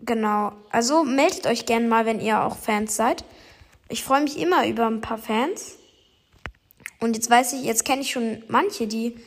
Genau. 0.10 0.54
Also 0.72 1.04
meldet 1.04 1.46
euch 1.46 1.68
gerne 1.68 1.88
mal, 1.88 2.08
wenn 2.08 2.20
ihr 2.20 2.42
auch 2.42 2.58
Fans 2.58 2.96
seid. 2.96 3.24
Ich 3.90 4.04
freue 4.04 4.24
mich 4.24 4.40
immer 4.40 4.68
über 4.68 4.88
ein 4.88 5.02
paar 5.02 5.20
Fans. 5.20 5.78
Und 7.00 7.16
jetzt 7.16 7.30
weiß 7.30 7.54
ich, 7.54 7.64
jetzt 7.64 7.86
kenne 7.86 8.02
ich 8.02 8.10
schon 8.10 8.42
manche, 8.48 8.88
die 8.88 9.20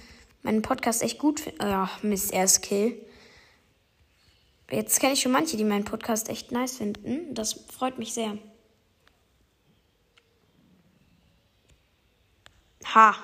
meinen 0.43 0.61
Podcast 0.61 1.05
echt 1.05 1.21
gut 1.21 1.39
finden. 1.39 1.63
Ja, 1.63 1.89
Miss 2.03 2.33
Erskill. 2.33 3.01
Jetzt 4.73 4.99
kenne 4.99 5.13
ich 5.13 5.21
schon 5.21 5.31
manche, 5.31 5.57
die 5.57 5.63
meinen 5.63 5.85
Podcast 5.85 6.29
echt 6.29 6.51
nice 6.51 6.79
finden. 6.79 7.33
Das 7.33 7.53
freut 7.53 8.01
mich 8.01 8.13
sehr. 8.13 8.37
Ha. 12.93 13.15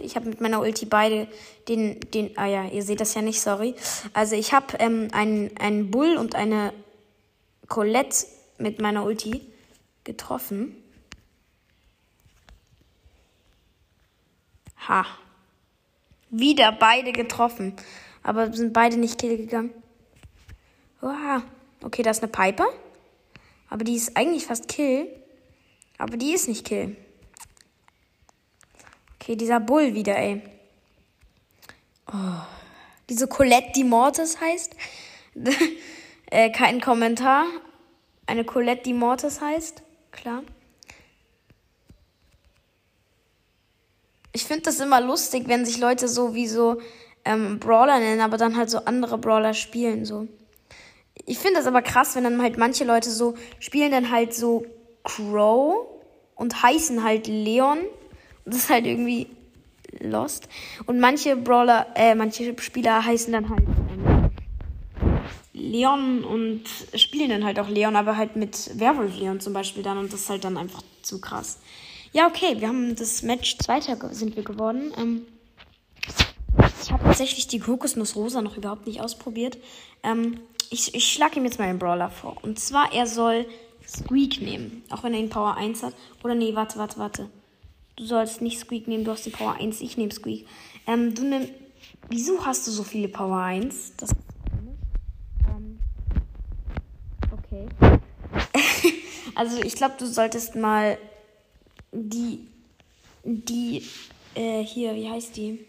Ich 0.00 0.16
habe 0.16 0.28
mit 0.28 0.40
meiner 0.40 0.60
Ulti 0.60 0.86
beide 0.86 1.28
den, 1.68 2.00
den, 2.12 2.36
ah 2.36 2.46
ja, 2.46 2.64
ihr 2.66 2.82
seht 2.82 3.00
das 3.00 3.14
ja 3.14 3.22
nicht, 3.22 3.40
sorry. 3.40 3.74
Also 4.12 4.34
ich 4.34 4.52
habe 4.52 4.76
ähm, 4.78 5.08
einen, 5.12 5.56
einen 5.58 5.90
Bull 5.90 6.16
und 6.16 6.34
eine 6.34 6.72
Colette 7.68 8.26
mit 8.58 8.80
meiner 8.80 9.04
Ulti 9.04 9.42
getroffen. 10.04 10.76
Ha. 14.88 15.06
Wieder 16.30 16.72
beide 16.72 17.12
getroffen. 17.12 17.74
Aber 18.22 18.52
sind 18.52 18.72
beide 18.72 18.96
nicht 18.96 19.18
kill 19.18 19.36
gegangen. 19.36 19.72
Oha. 21.02 21.42
Okay, 21.82 22.02
da 22.02 22.10
ist 22.10 22.22
eine 22.22 22.32
Piper. 22.32 22.66
Aber 23.68 23.84
die 23.84 23.94
ist 23.94 24.16
eigentlich 24.16 24.46
fast 24.46 24.68
kill. 24.68 25.06
Aber 25.96 26.16
die 26.16 26.32
ist 26.32 26.48
nicht 26.48 26.66
kill. 26.66 26.96
Okay, 29.30 29.36
dieser 29.36 29.60
Bull 29.60 29.94
wieder, 29.94 30.16
ey. 30.18 30.42
Oh. 32.08 32.42
Diese 33.08 33.28
Colette, 33.28 33.70
die 33.76 33.84
Mortis 33.84 34.40
heißt. 34.40 34.74
äh, 36.32 36.50
kein 36.50 36.80
Kommentar. 36.80 37.44
Eine 38.26 38.42
Colette, 38.42 38.82
die 38.82 38.92
Mortis 38.92 39.40
heißt. 39.40 39.84
Klar. 40.10 40.42
Ich 44.32 44.46
finde 44.46 44.62
das 44.62 44.80
immer 44.80 45.00
lustig, 45.00 45.44
wenn 45.46 45.64
sich 45.64 45.78
Leute 45.78 46.08
so 46.08 46.34
wie 46.34 46.48
so 46.48 46.80
ähm, 47.24 47.60
Brawler 47.60 48.00
nennen, 48.00 48.22
aber 48.22 48.36
dann 48.36 48.56
halt 48.56 48.68
so 48.68 48.78
andere 48.78 49.16
Brawler 49.16 49.54
spielen. 49.54 50.04
So. 50.04 50.26
Ich 51.24 51.38
finde 51.38 51.58
das 51.58 51.68
aber 51.68 51.82
krass, 51.82 52.16
wenn 52.16 52.24
dann 52.24 52.42
halt 52.42 52.58
manche 52.58 52.82
Leute 52.82 53.10
so 53.12 53.34
spielen 53.60 53.92
dann 53.92 54.10
halt 54.10 54.34
so 54.34 54.66
Crow 55.04 55.86
und 56.34 56.64
heißen 56.64 57.04
halt 57.04 57.28
Leon. 57.28 57.78
Das 58.44 58.56
ist 58.56 58.70
halt 58.70 58.86
irgendwie 58.86 59.26
lost. 60.00 60.48
Und 60.86 61.00
manche 61.00 61.36
Brawler, 61.36 61.86
äh, 61.94 62.14
manche 62.14 62.54
Spieler 62.60 63.04
heißen 63.04 63.32
dann 63.32 63.48
halt 63.48 63.62
ähm, 63.62 64.30
Leon 65.52 66.24
und 66.24 66.64
spielen 66.94 67.30
dann 67.30 67.44
halt 67.44 67.58
auch 67.58 67.68
Leon, 67.68 67.96
aber 67.96 68.16
halt 68.16 68.36
mit 68.36 68.78
Werwolf 68.78 69.18
Leon 69.18 69.40
zum 69.40 69.52
Beispiel 69.52 69.82
dann 69.82 69.98
und 69.98 70.12
das 70.12 70.22
ist 70.22 70.30
halt 70.30 70.44
dann 70.44 70.56
einfach 70.56 70.82
zu 71.02 71.20
krass. 71.20 71.58
Ja, 72.12 72.26
okay, 72.26 72.60
wir 72.60 72.68
haben 72.68 72.96
das 72.96 73.22
Match 73.22 73.58
Zweiter 73.58 73.96
sind 74.12 74.36
wir 74.36 74.42
geworden. 74.42 74.92
Ähm, 74.98 75.22
ich 76.82 76.90
habe 76.90 77.04
tatsächlich 77.04 77.46
die 77.46 77.60
Kokosnuss 77.60 78.16
Rosa 78.16 78.42
noch 78.42 78.56
überhaupt 78.56 78.86
nicht 78.86 79.00
ausprobiert. 79.00 79.58
Ähm, 80.02 80.40
ich 80.70 80.94
ich 80.94 81.12
schlage 81.12 81.38
ihm 81.38 81.44
jetzt 81.44 81.58
mal 81.58 81.68
einen 81.68 81.78
Brawler 81.78 82.10
vor. 82.10 82.36
Und 82.42 82.58
zwar, 82.58 82.92
er 82.92 83.06
soll 83.06 83.46
Squeak 83.86 84.40
nehmen. 84.40 84.82
Auch 84.90 85.02
wenn 85.02 85.14
er 85.14 85.20
ihn 85.20 85.30
Power 85.30 85.56
1 85.56 85.82
hat. 85.82 85.94
Oder 86.24 86.34
nee, 86.34 86.54
warte, 86.54 86.78
warte, 86.78 86.98
warte. 86.98 87.30
Du 87.96 88.04
sollst 88.04 88.40
nicht 88.40 88.58
Squeak 88.58 88.88
nehmen, 88.88 89.04
du 89.04 89.10
hast 89.10 89.26
die 89.26 89.30
Power 89.30 89.54
1. 89.54 89.80
Ich 89.80 89.96
nehme 89.96 90.12
Squeak. 90.12 90.46
Ähm, 90.86 91.14
du 91.14 91.24
nimm. 91.24 91.48
Wieso 92.08 92.44
hast 92.44 92.66
du 92.66 92.70
so 92.70 92.82
viele 92.82 93.08
Power 93.08 93.38
1? 93.38 93.96
Das 93.96 94.10
ist 94.10 94.16
ähm, 95.48 95.78
Okay. 97.30 97.66
also, 99.34 99.62
ich 99.62 99.74
glaube, 99.74 99.94
du 99.98 100.06
solltest 100.06 100.56
mal 100.56 100.98
die. 101.92 102.46
Die. 103.24 103.84
Äh, 104.34 104.62
hier, 104.62 104.94
wie 104.94 105.08
heißt 105.08 105.36
die? 105.36 105.66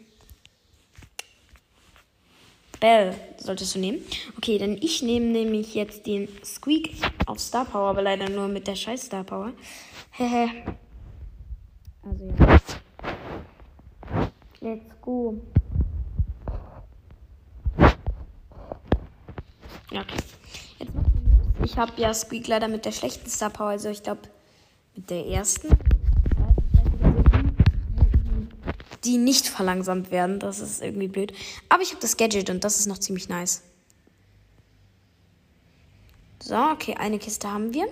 Bell 2.81 3.15
solltest 3.37 3.75
du 3.75 3.79
nehmen. 3.79 4.03
Okay, 4.37 4.57
dann 4.57 4.75
ich 4.81 5.03
nehme 5.03 5.27
nämlich 5.27 5.75
jetzt 5.75 6.07
den 6.07 6.27
Squeak 6.43 6.95
auf 7.27 7.39
Star 7.39 7.63
Power, 7.63 7.91
aber 7.91 8.01
leider 8.01 8.27
nur 8.27 8.47
mit 8.47 8.67
der 8.67 8.75
scheiß 8.75 9.05
Star 9.05 9.23
Power. 9.23 9.53
Hehe. 10.11 10.49
Also 12.03 12.25
ja. 12.25 12.59
Let's 14.59 15.01
go. 15.01 15.41
Ja, 19.91 20.01
okay. 20.01 20.17
Jetzt 20.77 20.93
machen 20.93 21.11
wir 21.13 21.59
los. 21.59 21.71
Ich 21.71 21.77
habe 21.77 21.91
ja 21.97 22.13
Squeak 22.13 22.47
leider 22.47 22.67
mit 22.67 22.85
der 22.85 22.91
schlechten 22.91 23.29
Star 23.29 23.49
Power, 23.49 23.69
also 23.69 23.89
ich 23.89 24.03
glaube 24.03 24.21
mit 24.95 25.09
der 25.09 25.25
ersten 25.25 25.69
die 29.03 29.17
nicht 29.17 29.47
verlangsamt 29.47 30.11
werden. 30.11 30.39
Das 30.39 30.59
ist 30.59 30.81
irgendwie 30.81 31.07
blöd. 31.07 31.33
Aber 31.69 31.81
ich 31.81 31.91
habe 31.91 32.01
das 32.01 32.17
Gadget 32.17 32.49
und 32.49 32.63
das 32.63 32.79
ist 32.79 32.87
noch 32.87 32.97
ziemlich 32.97 33.29
nice. 33.29 33.63
So, 36.41 36.55
okay, 36.55 36.95
eine 36.95 37.19
Kiste 37.19 37.51
haben 37.51 37.73
wir. 37.73 37.87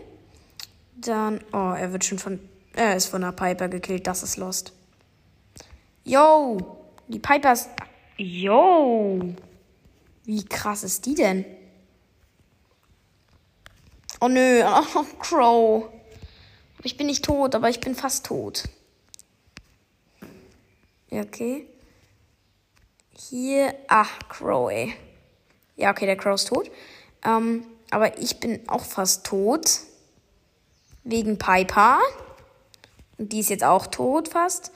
Dann, 0.96 1.40
oh, 1.54 1.74
er 1.74 1.92
wird 1.92 2.04
schon 2.04 2.20
von, 2.20 2.40
er 2.74 2.96
ist 2.96 3.08
von 3.08 3.22
der 3.22 3.32
Piper 3.32 3.68
gekillt. 3.68 4.08
Das 4.08 4.24
ist 4.24 4.38
Lost. 4.38 4.74
Yo, 6.04 6.78
die 7.08 7.20
Piper 7.20 7.54
ist, 7.54 7.70
yo, 8.18 9.36
wie 10.26 10.46
krass 10.46 10.84
ist 10.84 11.06
die 11.06 11.16
denn? 11.16 11.46
Oh 14.20 14.28
nö, 14.28 14.64
oh, 14.96 15.04
Crow. 15.20 15.90
Ich 16.84 16.98
bin 16.98 17.08
nicht 17.08 17.26
tot, 17.26 17.56
aber 17.56 17.70
ich 17.70 17.80
bin 17.80 17.96
fast 17.96 18.26
tot. 18.26 18.64
Ja, 21.10 21.22
okay. 21.22 21.68
Hier. 23.12 23.76
Ach, 23.88 24.20
Crow, 24.30 24.72
ey. 24.72 24.96
Ja, 25.76 25.92
okay, 25.92 26.06
der 26.06 26.18
Crow 26.18 26.36
ist 26.36 26.48
tot. 26.48 26.70
Ähm, 27.26 27.66
aber 27.92 28.18
ich 28.18 28.40
bin 28.40 28.68
auch 28.70 28.84
fast 28.84 29.26
tot. 29.26 29.82
Wegen 31.04 31.38
Piper. 31.38 32.00
Die 33.20 33.40
ist 33.40 33.50
jetzt 33.50 33.64
auch 33.64 33.86
tot 33.86 34.30
fast. 34.30 34.72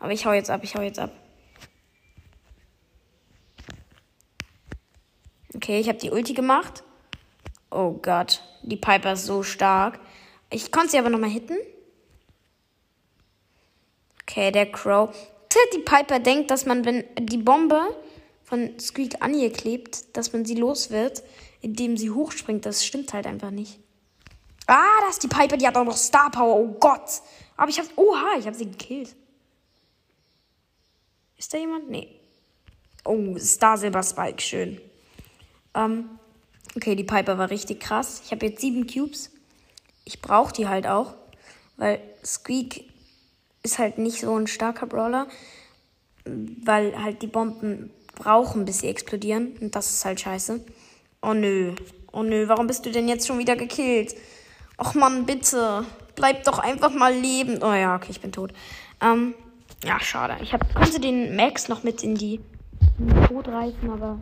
Aber 0.00 0.12
ich 0.12 0.26
hau 0.26 0.32
jetzt 0.32 0.50
ab, 0.50 0.64
ich 0.64 0.74
hau 0.74 0.82
jetzt 0.82 0.98
ab. 0.98 1.12
Okay, 5.54 5.78
ich 5.78 5.88
habe 5.88 5.98
die 5.98 6.10
Ulti 6.10 6.32
gemacht. 6.32 6.82
Oh 7.70 7.92
Gott, 7.92 8.42
die 8.62 8.76
Piper 8.76 9.12
ist 9.12 9.26
so 9.26 9.44
stark. 9.44 10.00
Ich 10.50 10.72
konnte 10.72 10.90
sie 10.90 10.98
aber 10.98 11.10
nochmal 11.10 11.30
hitten. 11.30 11.56
Okay, 14.22 14.50
der 14.50 14.70
Crow 14.72 15.14
die 15.74 15.78
Piper 15.80 16.18
denkt, 16.18 16.50
dass 16.50 16.66
man, 16.66 16.84
wenn 16.84 17.04
die 17.18 17.38
Bombe 17.38 17.80
von 18.42 18.78
Squeak 18.78 19.22
an 19.22 19.34
ihr 19.34 19.52
klebt, 19.52 20.16
dass 20.16 20.32
man 20.32 20.44
sie 20.44 20.54
los 20.54 20.90
wird, 20.90 21.22
indem 21.60 21.96
sie 21.96 22.10
hochspringt. 22.10 22.66
Das 22.66 22.84
stimmt 22.84 23.12
halt 23.12 23.26
einfach 23.26 23.50
nicht. 23.50 23.78
Ah, 24.66 25.00
das 25.06 25.14
ist 25.14 25.22
die 25.22 25.28
Piper, 25.28 25.56
die 25.56 25.66
hat 25.66 25.76
auch 25.76 25.84
noch 25.84 25.96
Star 25.96 26.30
Power. 26.30 26.56
Oh 26.56 26.76
Gott. 26.78 27.22
Aber 27.56 27.68
ich 27.68 27.78
hab. 27.78 27.86
Oha, 27.96 28.38
ich 28.38 28.46
hab 28.46 28.54
sie 28.54 28.70
gekillt. 28.70 29.14
Ist 31.36 31.52
da 31.52 31.58
jemand? 31.58 31.90
Nee. 31.90 32.08
Oh, 33.04 33.36
Star 33.38 33.76
Silber 33.76 34.02
Spike, 34.02 34.40
schön. 34.40 34.80
Ähm, 35.74 36.08
okay, 36.76 36.94
die 36.94 37.04
Piper 37.04 37.36
war 37.38 37.50
richtig 37.50 37.80
krass. 37.80 38.22
Ich 38.24 38.30
habe 38.30 38.46
jetzt 38.46 38.60
sieben 38.60 38.86
Cubes. 38.86 39.30
Ich 40.04 40.20
brauche 40.20 40.52
die 40.52 40.68
halt 40.68 40.86
auch, 40.86 41.14
weil 41.76 42.00
Squeak 42.24 42.84
ist 43.62 43.78
halt 43.78 43.98
nicht 43.98 44.20
so 44.20 44.36
ein 44.36 44.46
starker 44.46 44.86
Brawler, 44.86 45.26
weil 46.24 47.00
halt 47.02 47.22
die 47.22 47.26
Bomben 47.26 47.90
brauchen, 48.14 48.64
bis 48.64 48.80
sie 48.80 48.88
explodieren. 48.88 49.56
Und 49.60 49.74
das 49.74 49.94
ist 49.94 50.04
halt 50.04 50.20
scheiße. 50.20 50.64
Oh 51.22 51.34
nö. 51.34 51.74
Oh 52.12 52.22
nö, 52.22 52.46
warum 52.48 52.66
bist 52.66 52.84
du 52.86 52.90
denn 52.90 53.08
jetzt 53.08 53.26
schon 53.26 53.38
wieder 53.38 53.56
gekillt? 53.56 54.14
Och 54.78 54.94
Mann, 54.94 55.26
bitte. 55.26 55.84
Bleib 56.14 56.44
doch 56.44 56.58
einfach 56.58 56.92
mal 56.92 57.14
leben. 57.14 57.62
Oh 57.62 57.72
ja, 57.72 57.96
okay, 57.96 58.10
ich 58.10 58.20
bin 58.20 58.32
tot. 58.32 58.52
Ähm, 59.00 59.34
ja, 59.84 59.98
schade. 60.00 60.36
Ich 60.42 60.52
hab, 60.52 60.74
konnte 60.74 61.00
den 61.00 61.34
Max 61.36 61.68
noch 61.68 61.82
mit 61.82 62.02
in 62.02 62.14
die, 62.14 62.40
in 62.98 63.08
die 63.08 63.26
Tod 63.26 63.48
reißen, 63.48 63.90
aber. 63.90 64.18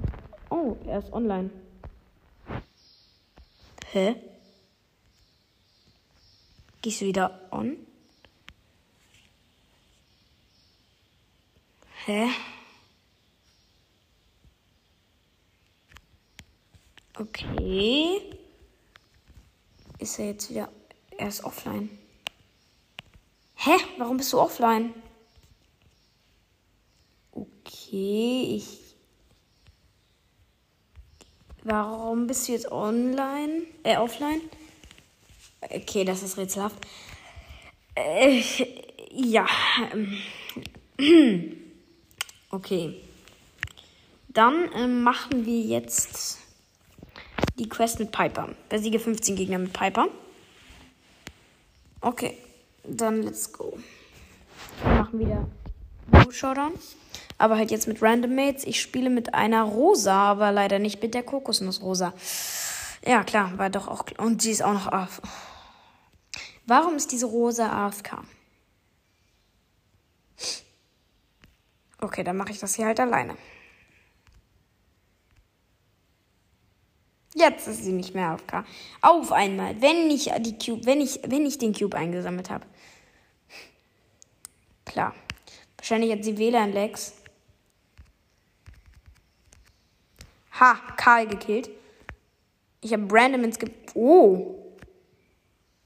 Oh, 0.49 0.77
er 0.87 0.99
ist 1.01 1.13
online. 1.13 1.51
Hä? 3.93 4.17
Gehst 6.83 7.01
du 7.01 7.07
wieder 7.07 7.41
on? 7.51 7.77
Hä? 12.07 12.29
Okay. 17.19 18.23
Ist 19.99 20.19
er 20.19 20.27
jetzt 20.29 20.49
wieder. 20.49 20.71
Er 21.21 21.29
ist 21.29 21.45
offline. 21.45 21.91
Hä? 23.57 23.73
Warum 23.99 24.17
bist 24.17 24.33
du 24.33 24.41
offline? 24.41 24.95
Okay, 27.31 28.57
ich. 28.57 28.79
Warum 31.63 32.27
bist 32.27 32.49
du 32.49 32.53
jetzt 32.53 32.73
online? 32.73 33.65
Äh, 33.83 33.99
offline? 33.99 34.41
Okay, 35.61 36.05
das 36.05 36.23
ist 36.23 36.39
rätselhaft. 36.39 36.79
Äh, 37.95 38.43
ja. 39.11 39.47
Okay. 42.53 43.01
Dann 44.27 44.73
äh, 44.73 44.89
machen 44.89 45.47
wir 45.47 45.61
jetzt 45.61 46.39
die 47.61 47.69
Quest 47.69 48.01
mit 48.01 48.11
Piper. 48.11 48.49
Besiege 48.69 48.99
15 48.99 49.37
Gegner 49.37 49.59
mit 49.59 49.73
Piper. 49.73 50.09
Okay, 52.01 52.39
dann 52.85 53.23
let's 53.23 53.53
go. 53.53 53.79
Wir 54.83 54.93
machen 54.93 55.19
wieder 55.19 55.49
Showdown. 56.31 56.73
Aber 57.39 57.57
halt 57.57 57.71
jetzt 57.71 57.89
mit 57.89 58.03
Random 58.03 58.35
Mates. 58.35 58.65
Ich 58.65 58.81
spiele 58.81 59.11
mit 59.11 59.35
einer 59.35 59.63
Rosa, 59.63 60.31
aber 60.31 60.53
leider 60.53 60.79
nicht 60.79 61.03
mit 61.03 61.15
der 61.15 61.23
Kokosnuss 61.23 61.83
Rosa. 61.83 62.13
Ja, 63.05 63.25
klar, 63.25 63.57
war 63.57 63.71
doch 63.71 63.89
auch. 63.89 64.05
Und 64.19 64.43
sie 64.43 64.51
ist 64.51 64.63
auch 64.63 64.73
noch 64.73 64.87
AFK. 64.87 65.23
Warum 66.67 66.97
ist 66.97 67.13
diese 67.13 67.27
Rosa 67.27 67.87
AFK? 67.87 68.19
Okay, 72.01 72.25
dann 72.25 72.37
mache 72.37 72.53
ich 72.53 72.59
das 72.59 72.75
hier 72.75 72.87
halt 72.87 73.01
alleine. 73.01 73.37
Jetzt 77.41 77.67
ist 77.69 77.85
sie 77.85 77.93
nicht 77.93 78.15
mehr 78.15 78.33
AFK. 78.33 78.65
Auf 79.01 79.33
einmal, 79.33 79.81
wenn 79.81 80.11
ich 80.11 80.31
die 80.41 80.59
Cube, 80.59 80.85
wenn 80.85 81.01
ich, 81.01 81.21
wenn 81.27 81.47
ich 81.47 81.57
den 81.57 81.73
Cube 81.73 81.97
eingesammelt 81.97 82.51
habe. 82.51 82.67
Klar. 84.85 85.15
Wahrscheinlich 85.79 86.13
hat 86.13 86.23
sie 86.23 86.37
WLAN-Lags. 86.37 87.15
Ha, 90.59 90.75
Karl 90.99 91.27
gekillt. 91.29 91.71
Ich 92.83 92.93
habe 92.93 93.07
random 93.11 93.45
ins 93.45 93.59
Ge 93.59 93.71
Oh. 93.95 94.57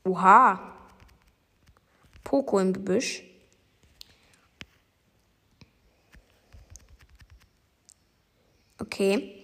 Oha. 0.04 0.72
Poco 2.24 2.58
im 2.58 2.72
Gebüsch. 2.72 3.22
Okay. 8.80 9.43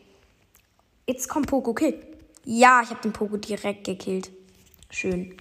Jetzt 1.11 1.29
kommt 1.29 1.49
Poco 1.49 1.75
Kill. 1.75 2.01
Ja, 2.45 2.83
ich 2.85 2.91
habe 2.91 3.01
den 3.01 3.13
Poco 3.13 3.37
direkt 3.37 3.83
gekillt. 3.83 4.31
Schön. 4.91 5.37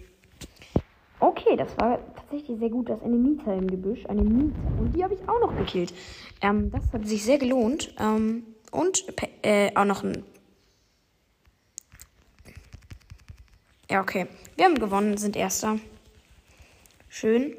Okay, 1.20 1.56
das 1.56 1.78
war 1.78 2.00
tatsächlich 2.16 2.58
sehr 2.58 2.72
gut. 2.72 2.90
Das 2.90 2.98
ist 2.98 3.06
eine 3.06 3.16
Mieter 3.16 3.54
im 3.54 3.68
Gebüsch. 3.68 4.04
Eine 4.08 4.24
Mieter. 4.24 4.58
Und 4.80 4.96
die 4.96 5.04
habe 5.04 5.14
ich 5.14 5.20
auch 5.30 5.40
noch 5.40 5.56
gekillt. 5.56 5.94
Ähm, 6.42 6.72
das 6.72 6.92
hat 6.92 7.08
sich 7.08 7.24
sehr 7.24 7.38
gelohnt. 7.38 7.94
Ähm, 8.00 8.48
und 8.72 9.06
äh, 9.44 9.70
auch 9.76 9.86
noch 9.86 10.04
ein. 10.04 10.24
Ja, 13.92 14.02
okay. 14.02 14.26
Wir 14.56 14.66
haben 14.66 14.80
gewonnen, 14.80 15.18
sind 15.18 15.36
Erster. 15.36 15.78
Schön. 17.10 17.56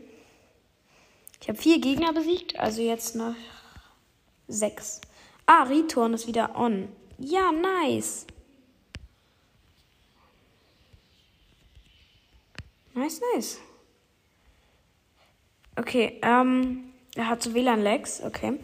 Ich 1.40 1.48
habe 1.48 1.58
vier 1.58 1.80
Gegner 1.80 2.12
besiegt, 2.12 2.58
also 2.58 2.82
jetzt 2.82 3.14
noch 3.14 3.36
sechs. 4.48 5.00
Ah, 5.46 5.62
Return 5.62 6.12
ist 6.12 6.26
wieder 6.26 6.58
on. 6.58 6.88
Ja, 7.22 7.52
nice. 7.52 8.26
Nice, 12.94 13.20
nice. 13.34 13.58
Okay, 15.76 16.18
ähm, 16.22 16.92
er 17.14 17.28
hat 17.28 17.42
so 17.42 17.54
WLAN-Lags. 17.54 18.22
Okay. 18.22 18.58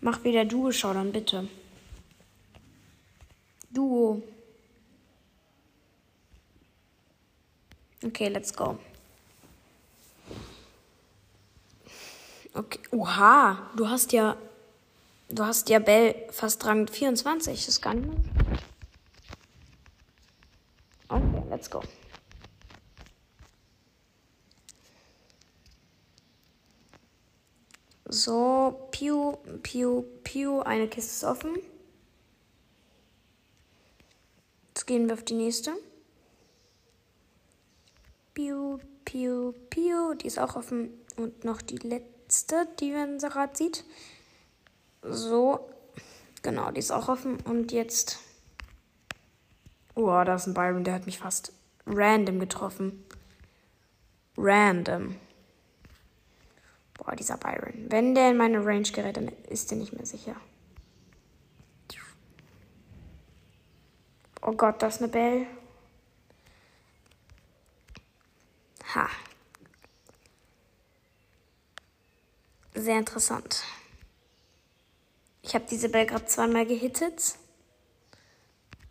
Mach 0.00 0.24
wieder 0.24 0.44
Duo-Schau 0.44 0.92
dann 0.92 1.12
bitte. 1.12 1.48
Duo. 3.70 4.20
Okay, 8.04 8.28
let's 8.28 8.52
go. 8.52 8.78
Okay. 12.52 12.80
Oha, 12.90 13.70
du 13.76 13.88
hast 13.88 14.12
ja 14.12 14.36
Du 15.32 15.46
hast 15.46 15.70
ja 15.70 15.78
Bell 15.78 16.14
fast 16.30 16.62
Rang 16.66 16.86
24. 16.86 17.56
Das 17.56 17.66
ist 17.66 17.80
gar 17.80 17.94
nicht 17.94 18.06
mehr. 18.06 18.18
Okay, 21.08 21.42
let's 21.48 21.70
go. 21.70 21.82
So, 28.04 28.88
Piu, 28.90 29.38
Piu, 29.62 30.02
Piu. 30.22 30.60
Eine 30.60 30.86
Kiste 30.86 31.12
ist 31.12 31.24
offen. 31.24 31.56
Jetzt 34.68 34.86
gehen 34.86 35.06
wir 35.06 35.14
auf 35.14 35.22
die 35.22 35.32
nächste. 35.32 35.72
Piu, 38.34 38.80
Piu, 39.06 39.52
Piu. 39.70 40.12
Die 40.12 40.26
ist 40.26 40.38
auch 40.38 40.56
offen. 40.56 40.90
Und 41.16 41.44
noch 41.44 41.62
die 41.62 41.76
letzte, 41.76 42.68
die 42.80 42.90
man 42.90 43.18
Sarat 43.18 43.56
sieht. 43.56 43.86
So. 45.02 45.68
Genau, 46.42 46.70
die 46.70 46.80
ist 46.80 46.90
auch 46.90 47.08
offen. 47.08 47.40
Und 47.40 47.72
jetzt. 47.72 48.18
Oh, 49.94 50.06
da 50.06 50.34
ist 50.34 50.46
ein 50.46 50.54
Byron, 50.54 50.84
der 50.84 50.94
hat 50.94 51.06
mich 51.06 51.18
fast 51.18 51.52
random 51.86 52.40
getroffen. 52.40 53.04
Random. 54.36 55.16
Boah, 56.94 57.14
dieser 57.14 57.36
Byron. 57.36 57.86
Wenn 57.88 58.14
der 58.14 58.30
in 58.30 58.36
meine 58.36 58.64
Range 58.64 58.82
gerät, 58.82 59.16
dann 59.16 59.28
ist 59.48 59.70
der 59.70 59.78
nicht 59.78 59.92
mehr 59.92 60.06
sicher. 60.06 60.36
Oh 64.44 64.52
Gott, 64.52 64.82
das 64.82 64.96
ist 64.96 65.02
eine 65.02 65.12
Belle. 65.12 65.46
Ha. 68.94 69.08
Sehr 72.74 72.98
interessant. 72.98 73.62
Ich 75.42 75.54
habe 75.54 75.64
diese 75.68 75.88
Bell 75.88 76.06
gerade 76.06 76.26
zweimal 76.26 76.64
gehittet. 76.66 77.34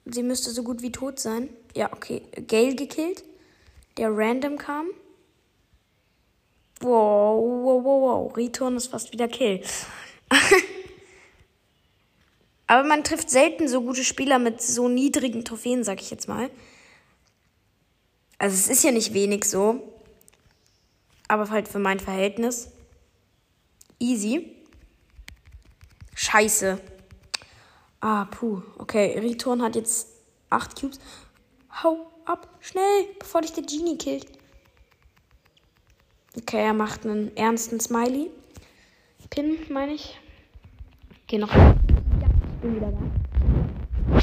Sie 0.05 0.23
müsste 0.23 0.51
so 0.51 0.63
gut 0.63 0.81
wie 0.81 0.91
tot 0.91 1.19
sein. 1.19 1.49
Ja, 1.75 1.93
okay. 1.93 2.23
Gale 2.47 2.75
gekillt. 2.75 3.23
Der 3.97 4.09
random 4.15 4.57
kam. 4.57 4.87
Wow, 6.81 7.39
wow, 7.63 7.83
wow, 7.83 8.01
wow. 8.01 8.37
Return 8.37 8.75
ist 8.75 8.87
fast 8.87 9.11
wieder 9.13 9.27
Kill. 9.27 9.63
Aber 12.67 12.87
man 12.87 13.03
trifft 13.03 13.29
selten 13.29 13.67
so 13.67 13.81
gute 13.81 14.03
Spieler 14.03 14.39
mit 14.39 14.61
so 14.61 14.87
niedrigen 14.87 15.45
Trophäen, 15.45 15.83
sag 15.83 16.01
ich 16.01 16.09
jetzt 16.09 16.27
mal. 16.27 16.49
Also 18.37 18.55
es 18.55 18.69
ist 18.69 18.83
ja 18.83 18.91
nicht 18.91 19.13
wenig 19.13 19.45
so. 19.45 19.93
Aber 21.27 21.49
halt 21.49 21.67
für 21.67 21.79
mein 21.79 21.99
Verhältnis. 21.99 22.71
Easy. 23.99 24.60
Scheiße. 26.23 26.79
Ah, 27.99 28.25
puh. 28.25 28.61
Okay, 28.77 29.17
Return 29.17 29.63
hat 29.63 29.75
jetzt 29.75 30.07
8 30.51 30.79
Cubes. 30.79 30.99
Hau 31.81 32.11
ab. 32.25 32.47
Schnell, 32.59 33.07
bevor 33.17 33.41
dich 33.41 33.53
der 33.53 33.63
Genie 33.63 33.97
killt. 33.97 34.27
Okay, 36.37 36.63
er 36.63 36.73
macht 36.73 37.07
einen 37.07 37.35
ernsten 37.35 37.79
Smiley. 37.79 38.29
Pin, 39.31 39.57
meine 39.71 39.93
ich. 39.93 40.19
Okay, 41.23 41.39
noch. 41.39 41.51
Ja, 41.55 41.73
ich 41.73 42.61
bin 42.61 42.75
wieder 42.75 42.91
da. 42.91 44.21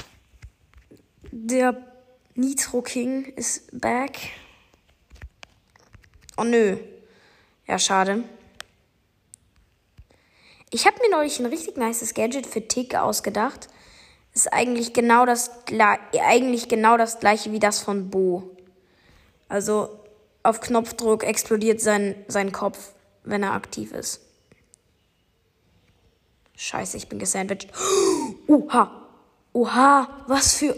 Der 1.32 1.84
Nitro 2.36 2.80
King 2.82 3.24
ist 3.24 3.76
back. 3.80 4.18
Oh 6.36 6.44
nö. 6.44 6.76
Ja, 7.66 7.76
schade. 7.76 8.22
Ich 10.70 10.86
habe 10.86 10.96
mir 11.00 11.10
neulich 11.10 11.38
ein 11.38 11.46
richtig 11.46 11.76
nices 11.76 12.14
Gadget 12.14 12.46
für 12.46 12.66
Tick 12.66 12.94
ausgedacht. 12.94 13.68
Ist 14.34 14.52
eigentlich 14.52 14.92
genau 14.92 15.24
das 15.24 15.50
eigentlich 16.20 16.68
genau 16.68 16.96
das 16.96 17.20
gleiche 17.20 17.52
wie 17.52 17.58
das 17.58 17.80
von 17.80 18.10
Bo. 18.10 18.56
Also 19.48 19.98
auf 20.42 20.60
Knopfdruck 20.60 21.24
explodiert 21.24 21.80
sein, 21.80 22.14
sein 22.28 22.52
Kopf, 22.52 22.92
wenn 23.24 23.42
er 23.42 23.52
aktiv 23.52 23.92
ist. 23.92 24.20
Scheiße, 26.56 26.96
ich 26.96 27.08
bin 27.08 27.18
gesandwiched. 27.18 27.68
Oha. 28.46 28.90
Oha, 29.52 30.24
was 30.26 30.54
für. 30.54 30.76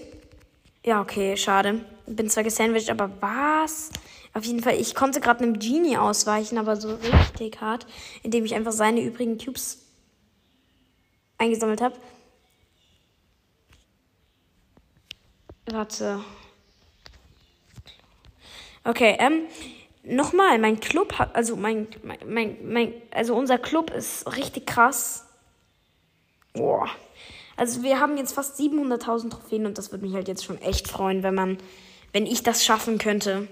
Ja, 0.85 1.01
okay, 1.01 1.37
schade. 1.37 1.85
Bin 2.07 2.31
zwar 2.31 2.45
gesandwiched, 2.45 2.91
aber 2.91 3.11
was? 3.21 3.91
Auf 4.33 4.45
jeden 4.45 4.63
Fall, 4.63 4.75
ich 4.81 4.95
konnte 4.95 5.21
gerade 5.21 5.43
einem 5.43 5.59
Genie 5.59 5.97
ausweichen, 5.97 6.57
aber 6.59 6.77
so 6.77 6.95
richtig 6.95 7.61
hart, 7.61 7.87
indem 8.23 8.45
ich 8.45 8.55
einfach 8.55 8.73
seine 8.73 9.03
übrigen 9.03 9.39
Cubes 9.39 9.87
eingesammelt 11.37 11.81
habe. 11.81 11.97
Warte. 15.67 16.21
Okay, 18.85 19.17
ähm, 19.19 19.47
nochmal, 20.03 20.59
mein 20.59 20.81
Club 20.81 21.19
hat, 21.19 21.35
also 21.35 21.57
mein, 21.57 21.89
mein, 22.25 22.57
mein, 22.65 22.95
also 23.11 23.35
unser 23.35 23.59
Club 23.59 23.91
ist 23.91 24.37
richtig 24.37 24.67
krass. 24.67 25.27
Boah. 26.53 26.89
Also 27.57 27.83
wir 27.83 28.01
haben 28.01 28.17
jetzt 28.17 28.33
fast 28.33 28.59
700.000 28.59 29.31
Trophäen 29.31 29.67
und 29.67 29.77
das 29.77 29.93
würde 29.93 30.05
mich 30.07 30.15
halt 30.15 30.29
jetzt 30.29 30.45
schon 30.45 30.61
echt 30.63 30.89
freuen, 30.89 31.23
wenn 31.23 31.35
man, 31.35 31.59
wenn 32.13 32.27
ich 32.27 32.43
das 32.43 32.65
schaffen 32.65 32.99
könnte. 32.99 33.49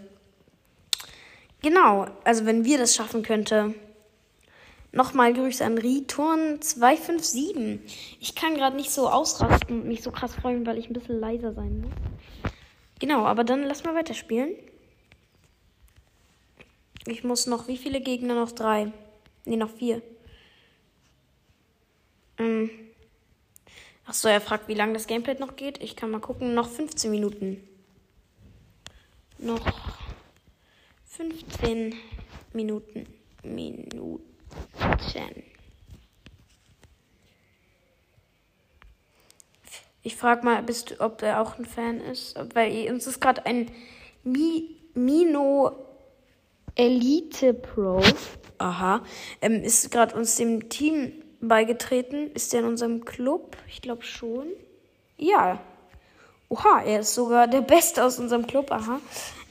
Genau, 1.62 2.07
also 2.25 2.47
wenn 2.47 2.64
wir 2.64 2.79
das 2.79 2.94
schaffen 2.94 3.23
könnte. 3.23 3.75
Nochmal 4.92 5.35
Grüße 5.35 5.64
an 5.64 5.77
Riturn 5.77 6.62
257. 6.62 7.81
Ich 8.21 8.35
kann 8.35 8.55
gerade 8.55 8.77
nicht 8.77 8.90
so 8.90 9.09
ausrasten 9.09 9.83
und 9.83 9.88
mich 9.88 10.03
so 10.03 10.11
krass 10.11 10.35
freuen, 10.35 10.64
weil 10.64 10.79
ich 10.79 10.88
ein 10.88 10.94
bisschen 10.94 11.21
leiser 11.21 11.53
sein 11.53 11.83
muss. 11.83 11.92
Genau, 12.99 13.27
aber 13.27 13.44
dann 13.44 13.64
lass 13.64 13.85
mal 13.85 13.94
weiterspielen. 13.94 14.55
Ich 17.07 17.23
muss 17.23 17.47
noch, 17.47 17.68
wie 17.68 17.77
viele 17.77 18.01
Gegner? 18.01 18.35
Noch 18.35 18.53
drei. 18.53 18.92
Ne, 19.44 19.57
noch 19.57 19.71
vier. 19.71 20.03
Ähm. 22.38 22.71
Achso, 24.07 24.29
er 24.29 24.40
fragt, 24.40 24.68
wie 24.68 24.75
lange 24.75 24.94
das 24.94 25.07
Gameplay 25.07 25.38
noch 25.38 25.57
geht. 25.57 25.83
Ich 25.83 25.97
kann 25.97 26.11
mal 26.11 26.21
gucken. 26.21 26.55
Noch 26.55 26.68
15 26.68 27.11
Minuten. 27.11 27.62
Noch 29.38 29.61
15 31.19 31.97
Minuten. 32.53 33.07
Minuten. 33.43 34.23
Ich 40.05 40.15
frage 40.15 40.45
mal, 40.45 40.63
bist, 40.63 41.01
ob 41.01 41.23
er 41.23 41.43
auch 41.43 41.59
ein 41.59 41.65
Fan 41.65 42.01
ist. 42.01 42.37
Weil 42.55 42.89
uns 42.93 43.09
ist 43.09 43.21
gerade 43.21 43.45
ein 43.47 43.69
Mi 44.23 44.77
Mino 44.95 45.73
Elite 46.77 47.53
Pro. 47.53 48.01
Aha. 48.59 49.03
Ähm, 49.41 49.65
ist 49.65 49.91
gerade 49.91 50.15
uns 50.15 50.37
dem 50.37 50.69
Team 50.69 51.13
beigetreten. 51.41 52.31
Ist 52.33 52.55
er 52.55 52.61
in 52.61 52.67
unserem 52.67 53.05
Club? 53.05 53.57
Ich 53.67 53.83
glaube 53.83 54.05
schon. 54.05 54.47
Ja. 55.17 55.61
Oha, 56.49 56.83
er 56.83 57.01
ist 57.01 57.13
sogar 57.15 57.49
der 57.49 57.63
Beste 57.63 58.05
aus 58.05 58.21
unserem 58.21 58.47
Club. 58.47 58.71
Aha. 58.71 59.01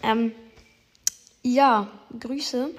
Ähm, 0.01 0.31
ja, 1.47 1.87
Grüße. 2.19 2.71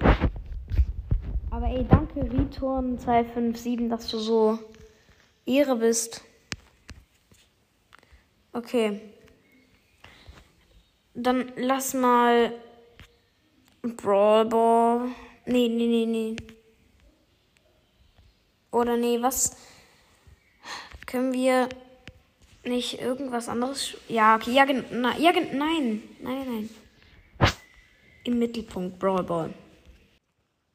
Aber 1.49 1.67
ey, 1.67 1.85
danke 1.89 2.21
Return 2.21 2.99
257, 2.99 3.89
dass 3.89 4.07
du 4.07 4.19
so 4.19 4.59
Ehre 5.45 5.75
bist. 5.75 6.23
Okay. 8.53 9.01
Dann 11.15 11.51
lass 11.57 11.93
mal 11.93 12.53
Brawl 13.81 14.45
Ball. 14.45 15.09
Nee, 15.45 15.67
nee, 15.67 15.87
nee, 15.87 16.05
nee. 16.05 16.35
Oder 18.71 18.97
nee, 18.97 19.19
was? 19.21 19.57
Können 21.07 21.33
wir 21.33 21.69
nicht 22.63 23.01
irgendwas 23.01 23.49
anderes? 23.49 23.97
Ja, 24.07 24.35
okay, 24.35 24.51
ja, 24.51 24.65
ja, 24.65 25.31
nein, 25.31 26.03
nein, 26.21 26.45
nein. 26.47 26.69
Im 28.29 28.37
Mittelpunkt 28.37 28.99
Brawl 28.99 29.23
Ball. 29.23 29.49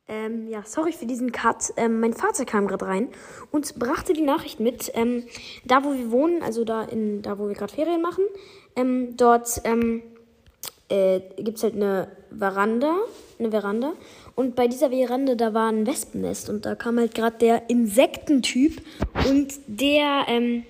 Ähm, 0.08 0.48
ja, 0.48 0.64
sorry 0.66 0.90
für 0.90 1.06
diesen 1.06 1.30
Cut. 1.30 1.72
Ähm, 1.76 2.00
mein 2.00 2.12
Vater 2.12 2.44
kam 2.44 2.66
gerade 2.66 2.84
rein 2.84 3.10
und 3.52 3.78
brachte 3.78 4.12
die 4.12 4.22
Nachricht 4.22 4.58
mit. 4.58 4.90
Ähm, 4.94 5.22
da, 5.64 5.84
wo 5.84 5.94
wir 5.94 6.10
wohnen, 6.10 6.42
also 6.42 6.64
da, 6.64 6.82
in, 6.82 7.22
da 7.22 7.38
wo 7.38 7.46
wir 7.46 7.54
gerade 7.54 7.72
Ferien 7.72 8.02
machen, 8.02 8.24
ähm, 8.74 9.16
dort 9.16 9.60
ähm, 9.62 10.02
äh, 10.88 11.20
gibt 11.36 11.58
es 11.58 11.62
halt 11.62 11.76
eine 11.76 12.08
Veranda, 12.36 12.96
eine 13.38 13.52
Veranda. 13.52 13.92
Und 14.34 14.56
bei 14.56 14.66
dieser 14.66 14.90
Veranda, 14.90 15.36
da 15.36 15.54
war 15.54 15.70
ein 15.70 15.86
Wespennest 15.86 16.50
und 16.50 16.66
da 16.66 16.74
kam 16.74 16.98
halt 16.98 17.14
gerade 17.14 17.38
der 17.38 17.70
Insektentyp 17.70 18.82
und 19.28 19.54
der, 19.68 20.24
ähm, 20.26 20.64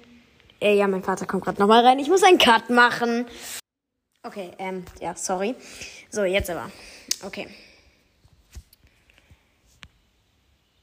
äh, 0.61 0.77
ja, 0.77 0.87
mein 0.87 1.03
Vater 1.03 1.25
kommt 1.25 1.45
gerade 1.45 1.63
nochmal 1.63 1.83
rein. 1.83 1.99
Ich 1.99 2.11
muss 2.11 2.23
einen 2.23 2.37
Cut 2.37 2.69
machen. 2.69 3.25
Okay, 4.27 4.53
ähm, 4.59 4.85
ja, 5.03 5.15
sorry. 5.15 5.55
So, 6.11 6.25
jetzt 6.25 6.49
aber. 6.49 6.71
Okay. 7.23 7.47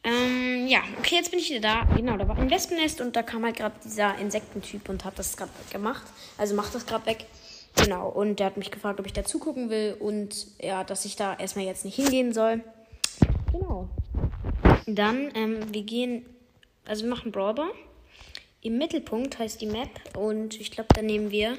Ähm, 0.03 0.67
ja, 0.67 0.81
okay, 0.99 1.15
jetzt 1.15 1.31
bin 1.31 1.39
ich 1.39 1.49
wieder 1.49 1.59
da. 1.59 1.95
Genau, 1.95 2.17
da 2.17 2.27
war 2.27 2.37
ein 2.37 2.51
Wespennest 2.51 3.01
und 3.01 3.15
da 3.15 3.23
kam 3.23 3.43
halt 3.43 3.57
gerade 3.57 3.73
dieser 3.83 4.15
Insektentyp 4.19 4.87
und 4.89 5.05
hat 5.05 5.17
das 5.17 5.35
gerade 5.35 5.51
gemacht. 5.71 6.03
Also 6.37 6.53
macht 6.53 6.75
das 6.75 6.85
gerade 6.85 7.07
weg. 7.07 7.25
Genau, 7.77 8.09
und 8.09 8.39
der 8.39 8.45
hat 8.45 8.57
mich 8.57 8.69
gefragt, 8.69 8.99
ob 8.99 9.07
ich 9.07 9.13
da 9.13 9.23
zugucken 9.23 9.71
will 9.71 9.95
und 9.99 10.47
ja, 10.59 10.83
dass 10.83 11.05
ich 11.05 11.15
da 11.15 11.35
erstmal 11.35 11.65
jetzt 11.65 11.83
nicht 11.83 11.95
hingehen 11.95 12.33
soll. 12.33 12.61
Genau. 13.51 13.89
Dann, 14.85 15.31
ähm, 15.33 15.73
wir 15.73 15.81
gehen, 15.81 16.27
also 16.85 17.05
wir 17.05 17.09
machen 17.09 17.31
Brawler. 17.31 17.71
Im 18.61 18.77
Mittelpunkt 18.77 19.39
heißt 19.39 19.61
die 19.61 19.65
Map 19.65 19.89
und 20.15 20.59
ich 20.59 20.69
glaube, 20.69 20.89
da 20.93 21.01
nehmen 21.01 21.31
wir, 21.31 21.57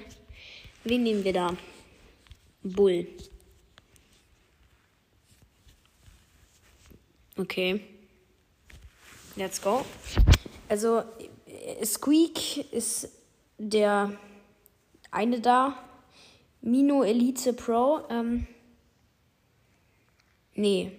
wen 0.85 1.03
nehmen 1.03 1.25
wir 1.25 1.33
da? 1.33 1.57
Bull. 2.63 3.07
Okay. 7.37 7.83
Let's 9.37 9.61
go. 9.61 9.85
Also, 10.69 11.03
Squeak 11.85 12.73
ist 12.73 13.09
der 13.59 14.13
eine 15.11 15.41
da. 15.41 15.79
Mino 16.61 17.03
Elite 17.03 17.53
Pro. 17.53 18.03
Ähm, 18.11 18.47
nee. 20.55 20.93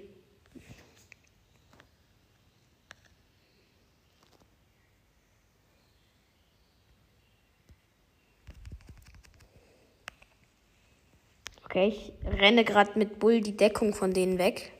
Okay, 11.75 11.87
ich 11.87 12.39
renne 12.39 12.63
gerade 12.63 12.99
mit 12.99 13.17
Bull 13.17 13.41
die 13.41 13.57
Deckung 13.57 13.95
von 13.95 14.13
denen 14.13 14.37
weg. 14.37 14.71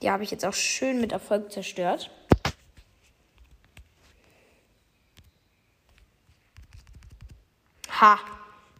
Die 0.00 0.08
habe 0.08 0.22
ich 0.22 0.30
jetzt 0.30 0.44
auch 0.44 0.54
schön 0.54 1.00
mit 1.00 1.10
Erfolg 1.10 1.50
zerstört. 1.50 2.08
Ha! 8.00 8.20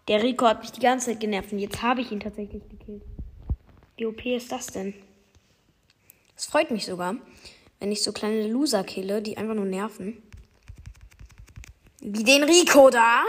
Der 0.07 0.23
Rico 0.23 0.47
hat 0.47 0.61
mich 0.61 0.71
die 0.71 0.79
ganze 0.79 1.07
Zeit 1.07 1.19
genervt 1.19 1.51
und 1.51 1.59
jetzt 1.59 1.83
habe 1.83 2.03
ich 2.03 2.13
ihn 2.13 2.21
tatsächlich 2.21 2.63
gekillt. 2.69 3.03
Wie 3.97 4.07
OP 4.07 4.25
ist 4.25 4.53
das 4.53 4.69
denn? 4.69 4.95
Es 6.37 6.47
freut 6.47 6.71
mich 6.71 6.87
sogar, 6.87 7.17
wenn 7.81 7.91
ich 7.91 8.05
so 8.05 8.13
kleine 8.13 8.47
Loser 8.47 8.85
kille, 8.85 9.23
die 9.23 9.37
einfach 9.37 9.57
nur 9.57 9.65
nerven. 9.65 10.23
Wie 12.01 12.23
den 12.23 12.45
Rico 12.45 12.91
da. 12.91 13.25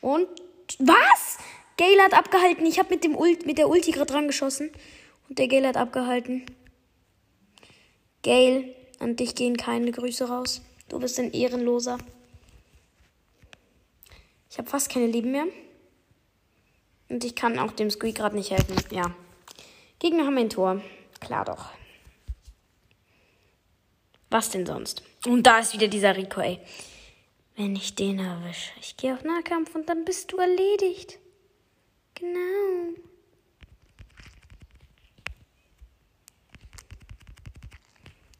Und 0.00 0.28
was? 0.78 1.38
Gale 1.76 2.02
hat 2.02 2.14
abgehalten. 2.14 2.66
Ich 2.66 2.78
habe 2.78 2.90
mit 2.90 3.04
dem 3.04 3.16
Ult, 3.16 3.46
mit 3.46 3.58
der 3.58 3.68
Ulti 3.68 3.90
gerade 3.92 4.12
dran 4.12 4.26
geschossen. 4.26 4.70
Und 5.28 5.38
der 5.38 5.48
Gale 5.48 5.68
hat 5.68 5.76
abgehalten. 5.76 6.44
Gale, 8.22 8.74
an 8.98 9.16
dich 9.16 9.34
gehen 9.34 9.56
keine 9.56 9.90
Grüße 9.92 10.28
raus. 10.28 10.62
Du 10.88 10.98
bist 10.98 11.18
ein 11.18 11.32
Ehrenloser. 11.32 11.98
Ich 14.50 14.58
habe 14.58 14.68
fast 14.68 14.90
keine 14.90 15.06
Leben 15.06 15.30
mehr. 15.30 15.46
Und 17.08 17.24
ich 17.24 17.34
kann 17.34 17.58
auch 17.58 17.72
dem 17.72 17.90
Squeak 17.90 18.16
gerade 18.16 18.36
nicht 18.36 18.50
helfen. 18.50 18.76
Ja. 18.90 19.14
Gegner 19.98 20.26
haben 20.26 20.38
ein 20.38 20.50
Tor. 20.50 20.80
Klar 21.20 21.44
doch. 21.44 21.70
Was 24.30 24.50
denn 24.50 24.66
sonst? 24.66 25.02
Und 25.26 25.44
da 25.44 25.58
ist 25.58 25.74
wieder 25.74 25.88
dieser 25.88 26.16
Rico, 26.16 26.40
ey. 26.40 26.60
Wenn 27.62 27.76
ich 27.76 27.94
den 27.94 28.18
erwische, 28.18 28.72
ich 28.80 28.96
gehe 28.96 29.12
auf 29.12 29.22
Nahkampf 29.22 29.74
und 29.74 29.86
dann 29.86 30.06
bist 30.06 30.32
du 30.32 30.38
erledigt. 30.38 31.18
Genau. 32.14 32.96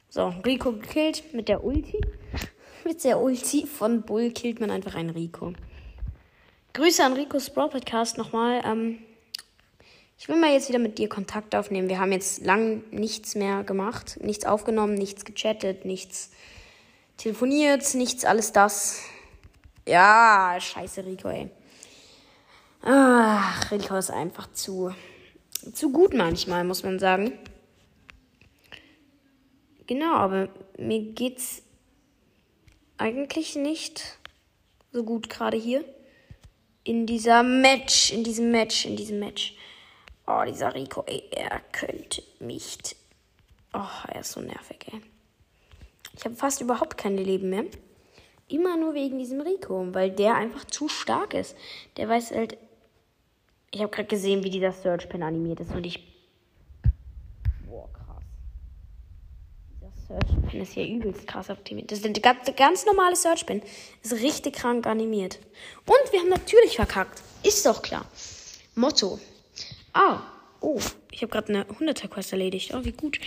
So, 0.08 0.28
Rico 0.42 0.72
gekillt 0.72 1.34
mit 1.34 1.50
der 1.50 1.62
Ulti. 1.62 2.00
Mit 2.86 3.04
der 3.04 3.20
Ulti 3.20 3.66
von 3.66 4.00
Bull 4.00 4.30
killt 4.30 4.58
man 4.58 4.70
einfach 4.70 4.94
einen 4.94 5.10
Rico. 5.10 5.52
Grüße 6.72 7.04
an 7.04 7.12
Ricos 7.12 7.50
Brawl 7.50 7.68
Podcast 7.68 8.16
nochmal. 8.16 8.62
Ähm, 8.64 9.00
ich 10.16 10.30
will 10.30 10.36
mal 10.36 10.50
jetzt 10.50 10.70
wieder 10.70 10.78
mit 10.78 10.96
dir 10.96 11.10
Kontakt 11.10 11.54
aufnehmen. 11.54 11.90
Wir 11.90 11.98
haben 11.98 12.12
jetzt 12.12 12.42
lang 12.42 12.84
nichts 12.90 13.34
mehr 13.34 13.64
gemacht. 13.64 14.18
Nichts 14.22 14.46
aufgenommen, 14.46 14.94
nichts 14.94 15.26
gechattet, 15.26 15.84
nichts 15.84 16.30
telefoniert, 17.18 17.94
nichts, 17.94 18.24
alles 18.24 18.52
das. 18.52 19.02
Ja, 19.90 20.56
scheiße 20.60 21.04
Rico, 21.04 21.28
ey. 21.30 21.50
Ach, 22.82 23.72
Rico 23.72 23.96
ist 23.96 24.12
einfach 24.12 24.52
zu, 24.52 24.94
zu 25.72 25.90
gut 25.90 26.14
manchmal, 26.14 26.62
muss 26.62 26.84
man 26.84 27.00
sagen. 27.00 27.32
Genau, 29.88 30.14
aber 30.14 30.48
mir 30.78 31.00
geht's 31.12 31.62
eigentlich 32.98 33.56
nicht 33.56 34.20
so 34.92 35.02
gut 35.02 35.28
gerade 35.28 35.56
hier. 35.56 35.84
In 36.84 37.04
dieser 37.06 37.42
Match, 37.42 38.12
in 38.12 38.22
diesem 38.22 38.52
Match, 38.52 38.84
in 38.84 38.94
diesem 38.94 39.18
Match. 39.18 39.56
Oh, 40.24 40.44
dieser 40.46 40.72
Rico, 40.72 41.02
ey, 41.08 41.24
er 41.32 41.58
könnte 41.72 42.22
mich. 42.38 42.78
Oh, 43.74 44.06
er 44.06 44.20
ist 44.20 44.30
so 44.30 44.40
nervig, 44.40 44.86
ey. 44.92 45.00
Ich 46.16 46.24
habe 46.24 46.36
fast 46.36 46.60
überhaupt 46.60 46.96
keine 46.96 47.24
Leben 47.24 47.50
mehr. 47.50 47.64
Immer 48.50 48.76
nur 48.76 48.94
wegen 48.94 49.18
diesem 49.18 49.40
Rico, 49.40 49.86
weil 49.92 50.10
der 50.10 50.34
einfach 50.34 50.64
zu 50.64 50.88
stark 50.88 51.34
ist. 51.34 51.56
Der 51.96 52.08
weiß 52.08 52.32
halt. 52.32 52.58
Ich 53.72 53.80
habe 53.80 53.90
gerade 53.90 54.08
gesehen, 54.08 54.42
wie 54.42 54.50
dieser 54.50 54.72
Search 54.72 55.08
Pin 55.08 55.22
animiert 55.22 55.60
ist 55.60 55.72
und 55.72 55.86
ich 55.86 56.10
Search 60.10 60.50
Pin 60.50 60.60
ist 60.60 60.72
hier 60.72 60.88
übelst 60.88 61.28
krass 61.28 61.50
optimiert. 61.50 61.92
Das 61.92 62.00
ist 62.00 62.04
eine 62.04 62.14
ganz, 62.14 62.50
ganz 62.56 62.84
normale 62.84 63.14
Search 63.14 63.46
Pin. 63.46 63.62
Ist 64.02 64.14
richtig 64.14 64.56
krank 64.56 64.86
animiert. 64.88 65.38
Und 65.86 66.12
wir 66.12 66.18
haben 66.18 66.28
natürlich 66.28 66.74
verkackt. 66.74 67.22
Ist 67.44 67.64
doch 67.64 67.80
klar. 67.80 68.04
Motto. 68.74 69.20
Ah. 69.92 70.20
Oh. 70.60 70.80
Ich 71.12 71.22
habe 71.22 71.30
gerade 71.30 71.54
eine 71.54 71.64
100er 71.64 72.08
Quest 72.08 72.32
erledigt. 72.32 72.74
Oh, 72.74 72.84
wie 72.84 72.92
gut. 72.92 73.20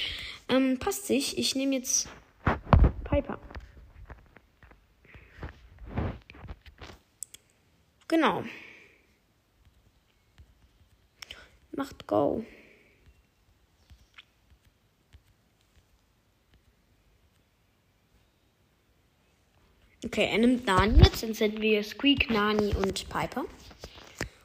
Ähm, 0.49 0.77
passt 0.77 1.07
sich. 1.07 1.38
Ich 1.38 1.55
nehme 1.55 1.75
jetzt 1.75 2.09
Piper. 3.05 3.39
Genau. 8.13 8.43
Macht 11.71 12.06
Go. 12.06 12.45
Okay, 20.06 20.30
er 20.30 20.38
nimmt 20.38 20.67
Nani 20.67 20.99
jetzt. 20.99 21.21
Sind 21.21 21.60
wir 21.60 21.84
Squeak, 21.84 22.30
Nani 22.30 22.76
und 22.76 23.10
Piper. 23.10 23.45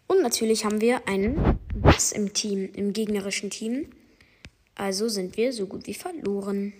Und 0.06 0.22
natürlich 0.22 0.64
haben 0.64 0.80
wir 0.80 1.06
einen 1.06 1.58
Bass 1.74 2.12
im 2.12 2.32
Team, 2.32 2.72
im 2.72 2.94
gegnerischen 2.94 3.50
Team. 3.50 3.92
Also 4.76 5.08
sind 5.10 5.36
wir 5.36 5.52
so 5.52 5.66
gut 5.66 5.86
wie 5.86 5.92
verloren. 5.92 6.72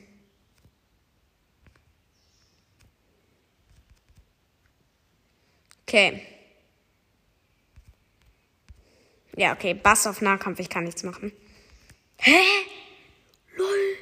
Okay. 5.82 6.37
Ja, 9.38 9.52
okay. 9.52 9.74
Bass 9.74 10.06
auf 10.06 10.20
Nahkampf, 10.20 10.58
ich 10.58 10.68
kann 10.68 10.84
nichts 10.84 11.02
machen. 11.02 11.32
Hä? 12.18 12.38
Lol. 13.56 13.96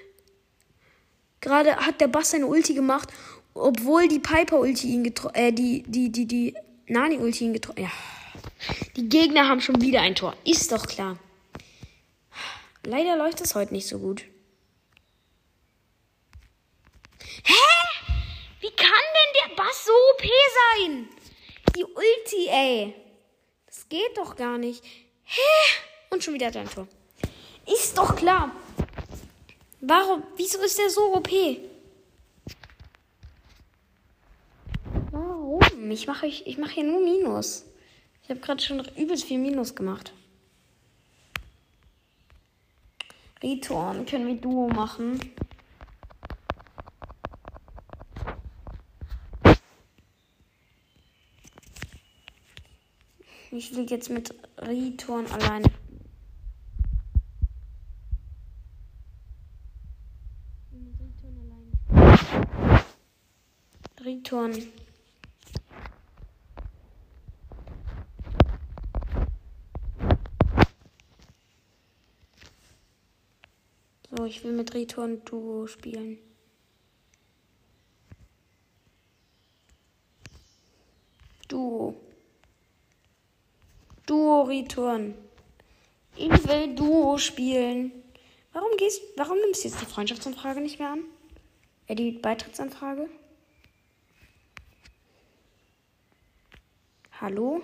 Gerade 1.40 1.77
hat 1.77 2.01
der 2.01 2.09
Bass 2.09 2.31
seine 2.31 2.46
Ulti 2.46 2.75
gemacht 2.75 3.12
obwohl 3.57 4.09
die 4.09 4.18
Piper-Ulti 4.18 4.88
ihn 4.88 5.05
getroffen, 5.05 5.35
äh, 5.35 5.53
die, 5.53 5.83
die, 5.87 6.11
die, 6.11 6.27
die 6.27 6.55
Nani-Ulti 6.87 7.44
ihn 7.44 7.53
getroffen, 7.53 7.83
ja. 7.83 7.90
Die 8.96 9.09
Gegner 9.09 9.49
haben 9.49 9.61
schon 9.61 9.81
wieder 9.81 10.01
ein 10.01 10.14
Tor. 10.14 10.37
Ist 10.44 10.72
doch 10.72 10.87
klar. 10.87 11.18
Leider 12.85 13.16
läuft 13.16 13.40
das 13.40 13.55
heute 13.55 13.75
nicht 13.75 13.88
so 13.88 13.99
gut. 13.99 14.25
Hä? 17.44 17.55
Wie 18.61 18.70
kann 18.70 18.88
denn 18.88 19.49
der 19.49 19.57
Bass 19.57 19.85
so 19.85 19.92
OP 19.92 20.22
sein? 20.83 21.09
Die 21.77 21.85
Ulti, 21.85 22.49
ey. 22.49 22.94
Das 23.66 23.88
geht 23.88 24.16
doch 24.16 24.37
gar 24.37 24.59
nicht. 24.59 24.85
Hä? 25.27 25.41
Und 26.11 26.23
schon 26.23 26.35
wieder 26.35 26.51
dein 26.51 26.71
Tor. 26.71 26.87
Ist 27.67 27.99
doch 27.99 28.15
klar. 28.15 28.53
Warum? 29.81 30.23
Wieso 30.37 30.59
ist 30.61 30.79
der 30.79 30.89
so 30.89 31.15
OP? 31.15 31.29
Warum? 35.11 35.91
Ich 35.91 36.07
mache 36.07 36.27
ich, 36.27 36.59
mach 36.59 36.71
hier 36.71 36.85
nur 36.85 37.01
Minus. 37.01 37.65
Ich 38.23 38.31
habe 38.31 38.41
gerade 38.41 38.62
schon 38.62 38.85
übelst 38.97 39.25
viel 39.25 39.39
Minus 39.39 39.75
gemacht. 39.75 40.12
Return 43.43 44.07
können 44.07 44.27
wir 44.29 44.37
Duo 44.37 44.69
machen. 44.69 45.21
Ich 53.52 53.70
fliege 53.70 53.94
jetzt 53.94 54.11
mit 54.11 54.35
Return 54.59 55.26
alleine. 55.26 55.70
Return. 64.04 64.52
So, 74.11 74.24
ich 74.24 74.42
will 74.44 74.52
mit 74.52 74.74
Return 74.74 75.24
Duo 75.24 75.66
spielen. 75.66 76.18
Duo. 81.48 81.94
Duo 84.07 84.42
Return. 84.42 85.14
Ich 86.16 86.49
will 86.49 86.75
Duo 86.75 87.19
spielen. 87.19 87.92
Warum 88.53 88.77
gehst, 88.79 89.03
warum 89.16 89.38
nimmst 89.38 89.64
du 89.64 89.69
jetzt 89.69 89.81
die 89.83 89.87
Freundschaftsanfrage 89.87 90.61
nicht 90.61 90.79
mehr 90.79 90.90
an? 90.90 91.05
Äh, 91.88 91.97
die 91.97 92.12
Beitrittsanfrage? 92.12 93.09
Hallo? 97.21 97.62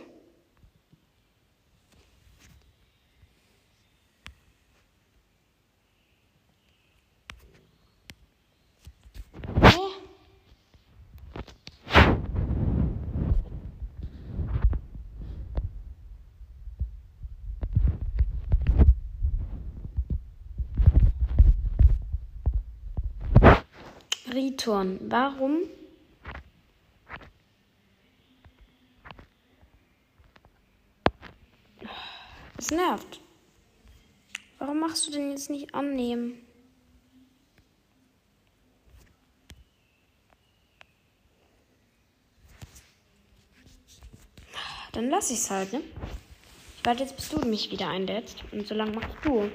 Riton. 24.32 24.98
Warum? 25.10 25.58
Es 32.56 32.70
nervt. 32.70 33.20
Warum 34.58 34.80
machst 34.80 35.06
du 35.06 35.10
denn 35.12 35.30
jetzt 35.30 35.50
nicht 35.50 35.74
annehmen? 35.74 36.38
Dann 44.92 45.08
lass 45.08 45.30
ich's 45.30 45.50
halt, 45.50 45.72
ne? 45.72 45.80
Ich 46.76 46.84
warte 46.84 47.02
jetzt, 47.02 47.16
bis 47.16 47.30
du 47.30 47.38
mich 47.40 47.70
wieder 47.70 47.88
einlädst. 47.88 48.44
Und 48.52 48.66
so 48.66 48.74
lange 48.74 48.92
machst 48.92 49.16
du. 49.24 49.50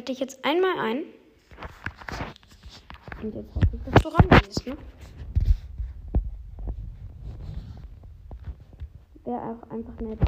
Ich 0.00 0.06
lade 0.06 0.12
dich 0.12 0.20
jetzt 0.20 0.42
einmal 0.46 0.78
ein. 0.78 1.02
Und 3.22 3.34
jetzt 3.34 3.54
hoffe 3.54 3.66
ich, 3.74 3.82
dass 3.82 4.02
du 4.02 4.08
rangehst, 4.08 4.66
ne? 4.66 4.78
Wäre 9.24 9.42
auch 9.42 9.70
einfach 9.70 10.00
nett. 10.00 10.18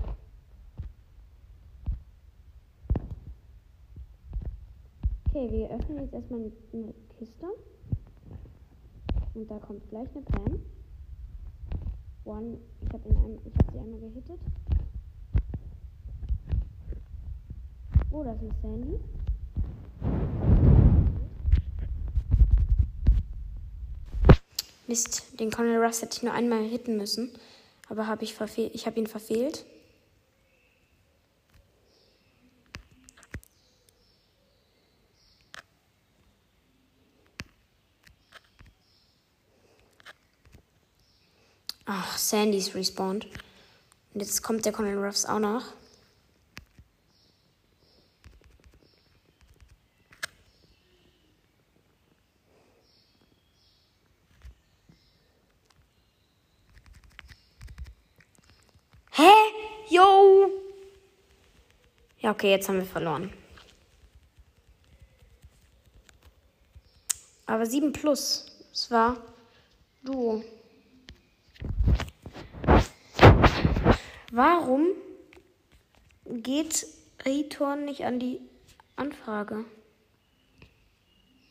Okay, 5.31 5.51
wir 5.51 5.71
öffnen 5.71 6.01
jetzt 6.01 6.13
erstmal 6.13 6.41
eine, 6.41 6.95
Kiste. 7.17 7.47
Und 9.33 9.51
da 9.51 9.59
kommt 9.59 9.89
gleich 9.89 10.09
eine 10.15 10.21
Pan. 10.21 10.63
One, 12.27 12.59
ich 12.83 12.93
habe 12.93 13.09
hab 13.09 13.73
sie 13.73 13.79
einmal 13.79 14.01
gehittet. 14.01 14.39
Oh, 18.11 18.23
das 18.23 18.43
ist 18.43 18.61
Sandy. 18.61 19.01
Mist, 24.93 25.41
den 25.41 25.51
Colonel 25.51 25.83
Russ 25.83 26.03
hätte 26.03 26.19
ich 26.19 26.23
nur 26.23 26.35
einmal 26.35 26.65
hitten 26.65 26.99
müssen. 26.99 27.33
Aber 27.89 28.09
hab 28.09 28.21
ich, 28.21 28.35
ich 28.59 28.85
habe 28.85 29.01
ihn 29.01 29.07
verfehlt. 29.07 29.65
Ach, 41.87 42.19
Sandy's 42.19 42.75
respawned. 42.75 43.25
Und 44.13 44.21
jetzt 44.21 44.43
kommt 44.43 44.67
der 44.67 44.73
Colonel 44.73 45.03
Ruffs 45.03 45.25
auch 45.25 45.39
noch. 45.39 45.73
Hä? 59.15 59.31
Yo! 59.91 60.51
Ja, 62.21 62.22
okay, 62.33 62.51
jetzt 62.51 62.69
haben 62.69 62.79
wir 62.79 62.87
verloren. 62.87 63.31
Aber 67.47 67.67
7 67.67 67.93
plus. 67.93 68.47
Es 68.73 68.91
war 68.91 69.19
Duo. 70.03 70.43
Warum 74.33 74.87
geht 76.25 76.87
Return 77.27 77.85
nicht 77.85 78.05
an 78.05 78.19
die 78.19 78.41
Anfrage? 78.97 79.67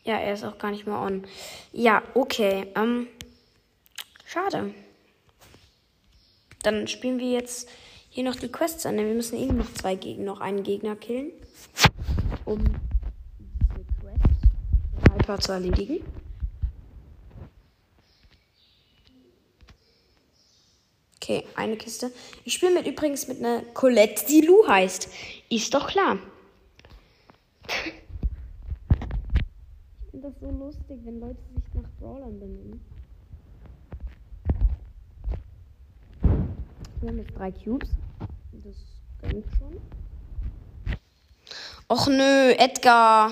Ja, 0.03 0.17
er 0.17 0.33
ist 0.33 0.43
auch 0.43 0.57
gar 0.57 0.71
nicht 0.71 0.87
mehr 0.87 0.97
on. 0.97 1.27
Ja, 1.71 2.01
okay. 2.15 2.71
Ähm, 2.75 3.07
schade. 4.25 4.73
Dann 6.63 6.87
spielen 6.87 7.19
wir 7.19 7.31
jetzt 7.31 7.69
hier 8.11 8.23
noch 8.25 8.35
die 8.35 8.51
Quests 8.51 8.85
an. 8.85 8.97
Denn 8.97 9.07
wir 9.07 9.15
müssen 9.15 9.39
eben 9.39 9.57
noch 9.57 9.73
zwei 9.73 9.95
Gegner, 9.95 10.25
noch 10.25 10.41
einen 10.41 10.61
Gegner 10.61 10.95
killen, 10.95 11.31
um 12.45 12.59
diese 12.63 13.85
Quest 13.99 15.17
Hyper 15.17 15.39
zu 15.39 15.53
erledigen. 15.53 16.03
Okay, 21.15 21.43
eine 21.55 21.77
Kiste. 21.77 22.11
Ich 22.43 22.53
spiele 22.53 22.73
mit 22.73 22.87
übrigens 22.87 23.27
mit 23.27 23.39
einer 23.39 23.61
Colette, 23.73 24.25
die 24.27 24.41
Lu 24.41 24.67
heißt. 24.67 25.07
Ist 25.49 25.73
doch 25.73 25.87
klar. 25.87 26.17
ich 27.67 27.93
finde 30.11 30.27
das 30.27 30.33
so 30.41 30.49
lustig, 30.49 30.99
wenn 31.05 31.19
Leute 31.19 31.37
sich 31.53 31.63
nach 31.75 31.89
Brawlern 31.99 32.39
benennen. 32.39 32.81
Wir 37.01 37.09
haben 37.09 37.17
jetzt 37.17 37.35
drei 37.35 37.51
Cubes. 37.51 37.89
Das 38.51 38.75
gönnt 39.21 39.45
schon. 39.57 39.81
Och 41.87 42.07
nö, 42.07 42.51
Edgar. 42.51 43.31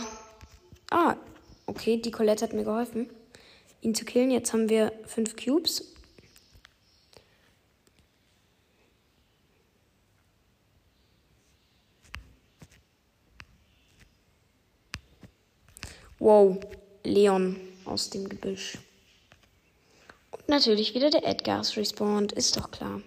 Ah, 0.89 1.15
okay, 1.67 1.97
die 1.97 2.09
Colette 2.09 2.45
hat 2.45 2.53
mir 2.53 2.63
geholfen, 2.63 3.11
ihn 3.81 3.93
zu 3.93 4.05
killen. 4.05 4.31
Jetzt 4.31 4.53
haben 4.53 4.69
wir 4.69 4.91
fünf 5.05 5.35
Cubes. 5.35 5.93
Wow, 16.17 16.57
Leon 17.03 17.55
aus 17.85 18.09
dem 18.09 18.27
Gebüsch. 18.27 18.79
Und 20.31 20.49
natürlich 20.49 20.95
wieder 20.95 21.11
der 21.11 21.25
Edgar 21.25 21.61
respawned, 21.77 22.31
ist 22.31 22.57
doch 22.57 22.71
klar. 22.71 23.01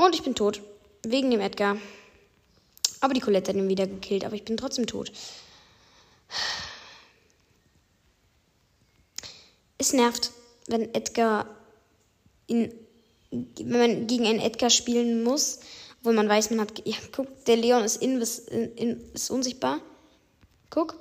Und 0.00 0.14
ich 0.14 0.22
bin 0.22 0.34
tot. 0.34 0.62
Wegen 1.02 1.30
dem 1.30 1.40
Edgar. 1.40 1.76
Aber 3.00 3.14
die 3.14 3.20
Colette 3.20 3.50
hat 3.50 3.56
ihn 3.56 3.68
wieder 3.68 3.86
gekillt, 3.86 4.24
aber 4.24 4.34
ich 4.34 4.44
bin 4.44 4.56
trotzdem 4.56 4.86
tot. 4.86 5.12
Es 9.78 9.92
nervt, 9.92 10.32
wenn 10.66 10.94
Edgar 10.94 11.46
in, 12.46 12.72
wenn 13.30 13.78
man 13.78 14.06
gegen 14.06 14.26
einen 14.26 14.40
Edgar 14.40 14.70
spielen 14.70 15.22
muss 15.22 15.60
wo 16.02 16.12
man 16.12 16.28
weiß, 16.28 16.50
man 16.50 16.60
hat. 16.60 16.72
Ja, 16.86 16.96
guck, 17.12 17.44
der 17.44 17.56
Leon 17.56 17.84
ist, 17.84 17.96
in, 17.96 18.20
in, 18.76 19.12
ist 19.12 19.30
unsichtbar. 19.30 19.80
Guck. 20.70 20.96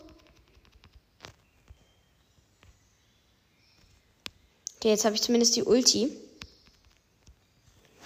Okay, 4.78 4.90
jetzt 4.90 5.06
habe 5.06 5.16
ich 5.16 5.22
zumindest 5.22 5.56
die 5.56 5.64
Ulti. 5.64 6.10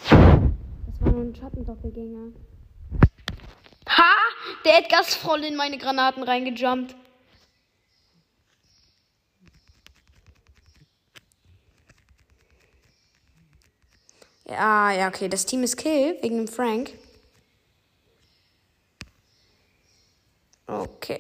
Das 0.09 0.21
war 1.01 1.11
nur 1.11 1.21
ein 1.21 1.32
Schattendoppelgänger. 1.43 2.31
Ha! 3.89 4.13
Der 4.63 4.79
Edgar 4.79 5.01
ist 5.01 5.15
voll 5.15 5.43
in 5.43 5.57
meine 5.57 5.77
Granaten 5.77 6.23
reingejumpt. 6.23 6.95
Ja, 14.45 14.91
ja, 14.91 15.09
okay. 15.09 15.27
Das 15.27 15.45
Team 15.45 15.63
ist 15.63 15.75
Kill 15.75 16.17
wegen 16.21 16.37
dem 16.37 16.47
Frank. 16.47 16.91
Okay. 20.65 21.19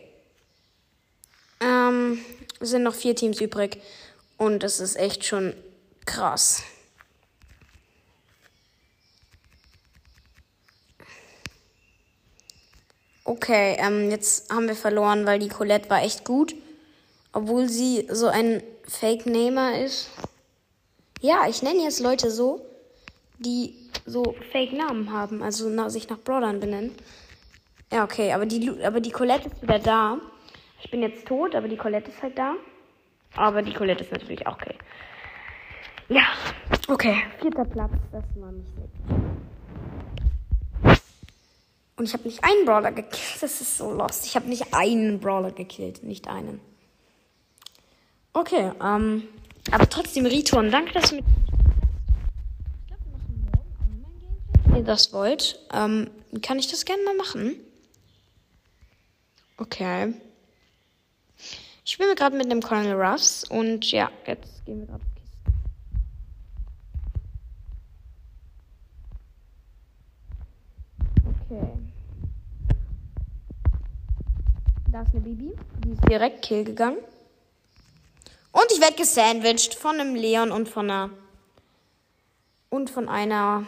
Ähm, 1.59 2.23
es 2.61 2.69
sind 2.69 2.83
noch 2.83 2.95
vier 2.95 3.15
Teams 3.15 3.41
übrig. 3.41 3.81
Und 4.37 4.63
das 4.63 4.79
ist 4.79 4.95
echt 4.95 5.25
schon 5.25 5.53
krass. 6.05 6.63
Okay, 13.25 13.77
ähm, 13.79 14.09
jetzt 14.09 14.51
haben 14.51 14.67
wir 14.67 14.75
verloren, 14.75 15.25
weil 15.25 15.39
die 15.39 15.47
Colette 15.47 15.89
war 15.89 16.03
echt 16.03 16.25
gut. 16.25 16.55
Obwohl 17.31 17.69
sie 17.69 18.07
so 18.11 18.27
ein 18.27 18.61
Fake-Namer 18.87 19.79
ist. 19.79 20.09
Ja, 21.21 21.47
ich 21.49 21.63
nenne 21.63 21.83
jetzt 21.83 21.99
Leute 21.99 22.29
so, 22.29 22.65
die 23.39 23.75
so 24.05 24.35
Fake-Namen 24.51 25.11
haben, 25.11 25.41
also 25.41 25.69
na, 25.69 25.89
sich 25.89 26.09
nach 26.09 26.19
Brawlern 26.19 26.59
benennen. 26.59 26.91
Ja, 27.91 28.03
okay, 28.03 28.33
aber 28.33 28.45
die, 28.45 28.83
aber 28.83 28.99
die 28.99 29.11
Colette 29.11 29.47
ist 29.49 29.61
wieder 29.61 29.79
da. 29.79 30.17
Ich 30.83 30.91
bin 30.91 31.01
jetzt 31.01 31.25
tot, 31.25 31.55
aber 31.55 31.67
die 31.67 31.77
Colette 31.77 32.11
ist 32.11 32.21
halt 32.21 32.37
da. 32.37 32.55
Aber 33.35 33.61
die 33.61 33.73
Colette 33.73 34.03
ist 34.03 34.11
natürlich 34.11 34.45
auch 34.45 34.55
okay. 34.55 34.75
Ja, 36.09 36.23
okay. 36.89 37.23
Vierter 37.39 37.65
Platz, 37.65 37.93
das 38.11 38.23
war 38.35 38.51
nicht 38.51 38.67
schlecht. 38.73 39.32
Und 41.95 42.05
ich 42.05 42.13
habe 42.13 42.23
nicht 42.23 42.43
einen 42.43 42.65
Brawler 42.65 42.91
gekillt. 42.91 43.41
Das 43.41 43.61
ist 43.61 43.77
so 43.77 43.91
lost. 43.91 44.25
Ich 44.25 44.35
habe 44.35 44.49
nicht 44.49 44.73
einen 44.73 45.19
Brawler 45.19 45.51
gekillt, 45.51 46.03
nicht 46.03 46.27
einen. 46.27 46.59
Okay, 48.33 48.71
ähm, 48.83 49.23
aber 49.69 49.87
trotzdem, 49.87 50.25
Riton, 50.25 50.71
danke, 50.71 50.93
dass 50.93 51.11
du 51.11 51.17
mit 51.17 51.25
ihr 54.75 54.83
das 54.83 55.13
wollt, 55.13 55.59
ähm, 55.71 56.09
kann 56.41 56.57
ich 56.57 56.67
das 56.67 56.83
gerne 56.85 57.03
mal 57.03 57.15
machen. 57.15 57.55
Okay. 59.57 60.13
Ich 61.85 61.91
spiele 61.91 62.15
gerade 62.15 62.35
mit 62.35 62.51
dem 62.51 62.61
Colonel 62.61 62.99
Ruffs 62.99 63.43
und 63.43 63.91
ja, 63.91 64.09
jetzt 64.25 64.65
gehen 64.65 64.79
wir 64.79 64.87
gerade. 64.87 65.03
Okay. 71.49 71.82
Da 74.93 75.01
ist 75.01 75.11
eine 75.11 75.21
Bibi. 75.21 75.55
Die 75.83 75.93
ist 75.93 76.07
direkt 76.07 76.43
Kill 76.43 76.63
gegangen. 76.63 76.99
Und 78.51 78.65
ich 78.71 78.79
werde 78.79 78.93
gesandwiched 78.93 79.73
von 79.73 79.99
einem 79.99 80.13
Leon 80.13 80.51
und 80.51 80.69
von 80.69 80.91
einer. 80.91 81.09
Und 82.69 82.91
von 82.91 83.09
einer 83.09 83.65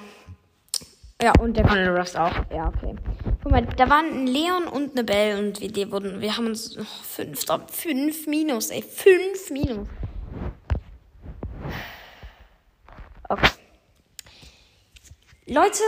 Ja, 1.19 1.33
und 1.39 1.57
der 1.57 1.65
Colonel 1.65 1.97
Ruffs 1.97 2.15
auch. 2.15 2.31
Ja, 2.51 2.67
okay. 2.67 2.93
Guck 3.41 3.51
mal, 3.51 3.65
da 3.65 3.89
waren 3.89 4.05
ein 4.05 4.27
Leon 4.27 4.67
und 4.67 4.91
eine 4.91 5.03
Belle 5.03 5.39
und 5.39 5.61
wir, 5.61 5.71
die 5.71 5.91
wurden, 5.91 6.21
wir 6.21 6.37
haben 6.37 6.45
uns 6.45 6.77
oh, 6.77 6.83
fünf, 6.83 7.43
fünf 7.71 8.27
Minus, 8.27 8.69
ey, 8.69 8.83
fünf 8.83 9.49
Minus. 9.49 9.87
Okay. 13.29 13.49
Leute, 15.47 15.81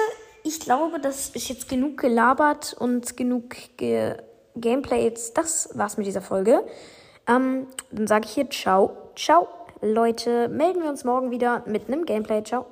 ich 0.44 0.60
glaube, 0.62 1.00
das 1.00 1.30
ist 1.30 1.48
jetzt 1.50 1.70
genug 1.70 2.00
gelabert 2.00 2.74
und 2.74 3.16
genug 3.16 3.56
ge 3.78 4.16
Gameplay. 4.62 5.14
Das 5.34 5.70
war's 5.74 5.98
mit 5.98 6.08
dieser 6.08 6.22
Folge. 6.22 6.64
Ähm, 7.28 7.68
dann 7.92 8.08
sage 8.08 8.26
ich 8.26 8.32
hier 8.32 8.50
ciao, 8.50 8.96
ciao. 9.16 9.48
Leute, 9.82 10.48
melden 10.48 10.82
wir 10.82 10.90
uns 10.90 11.04
morgen 11.04 11.32
wieder 11.32 11.64
mit 11.66 11.88
einem 11.88 12.06
Gameplay. 12.06 12.44
Ciao. 12.44 12.66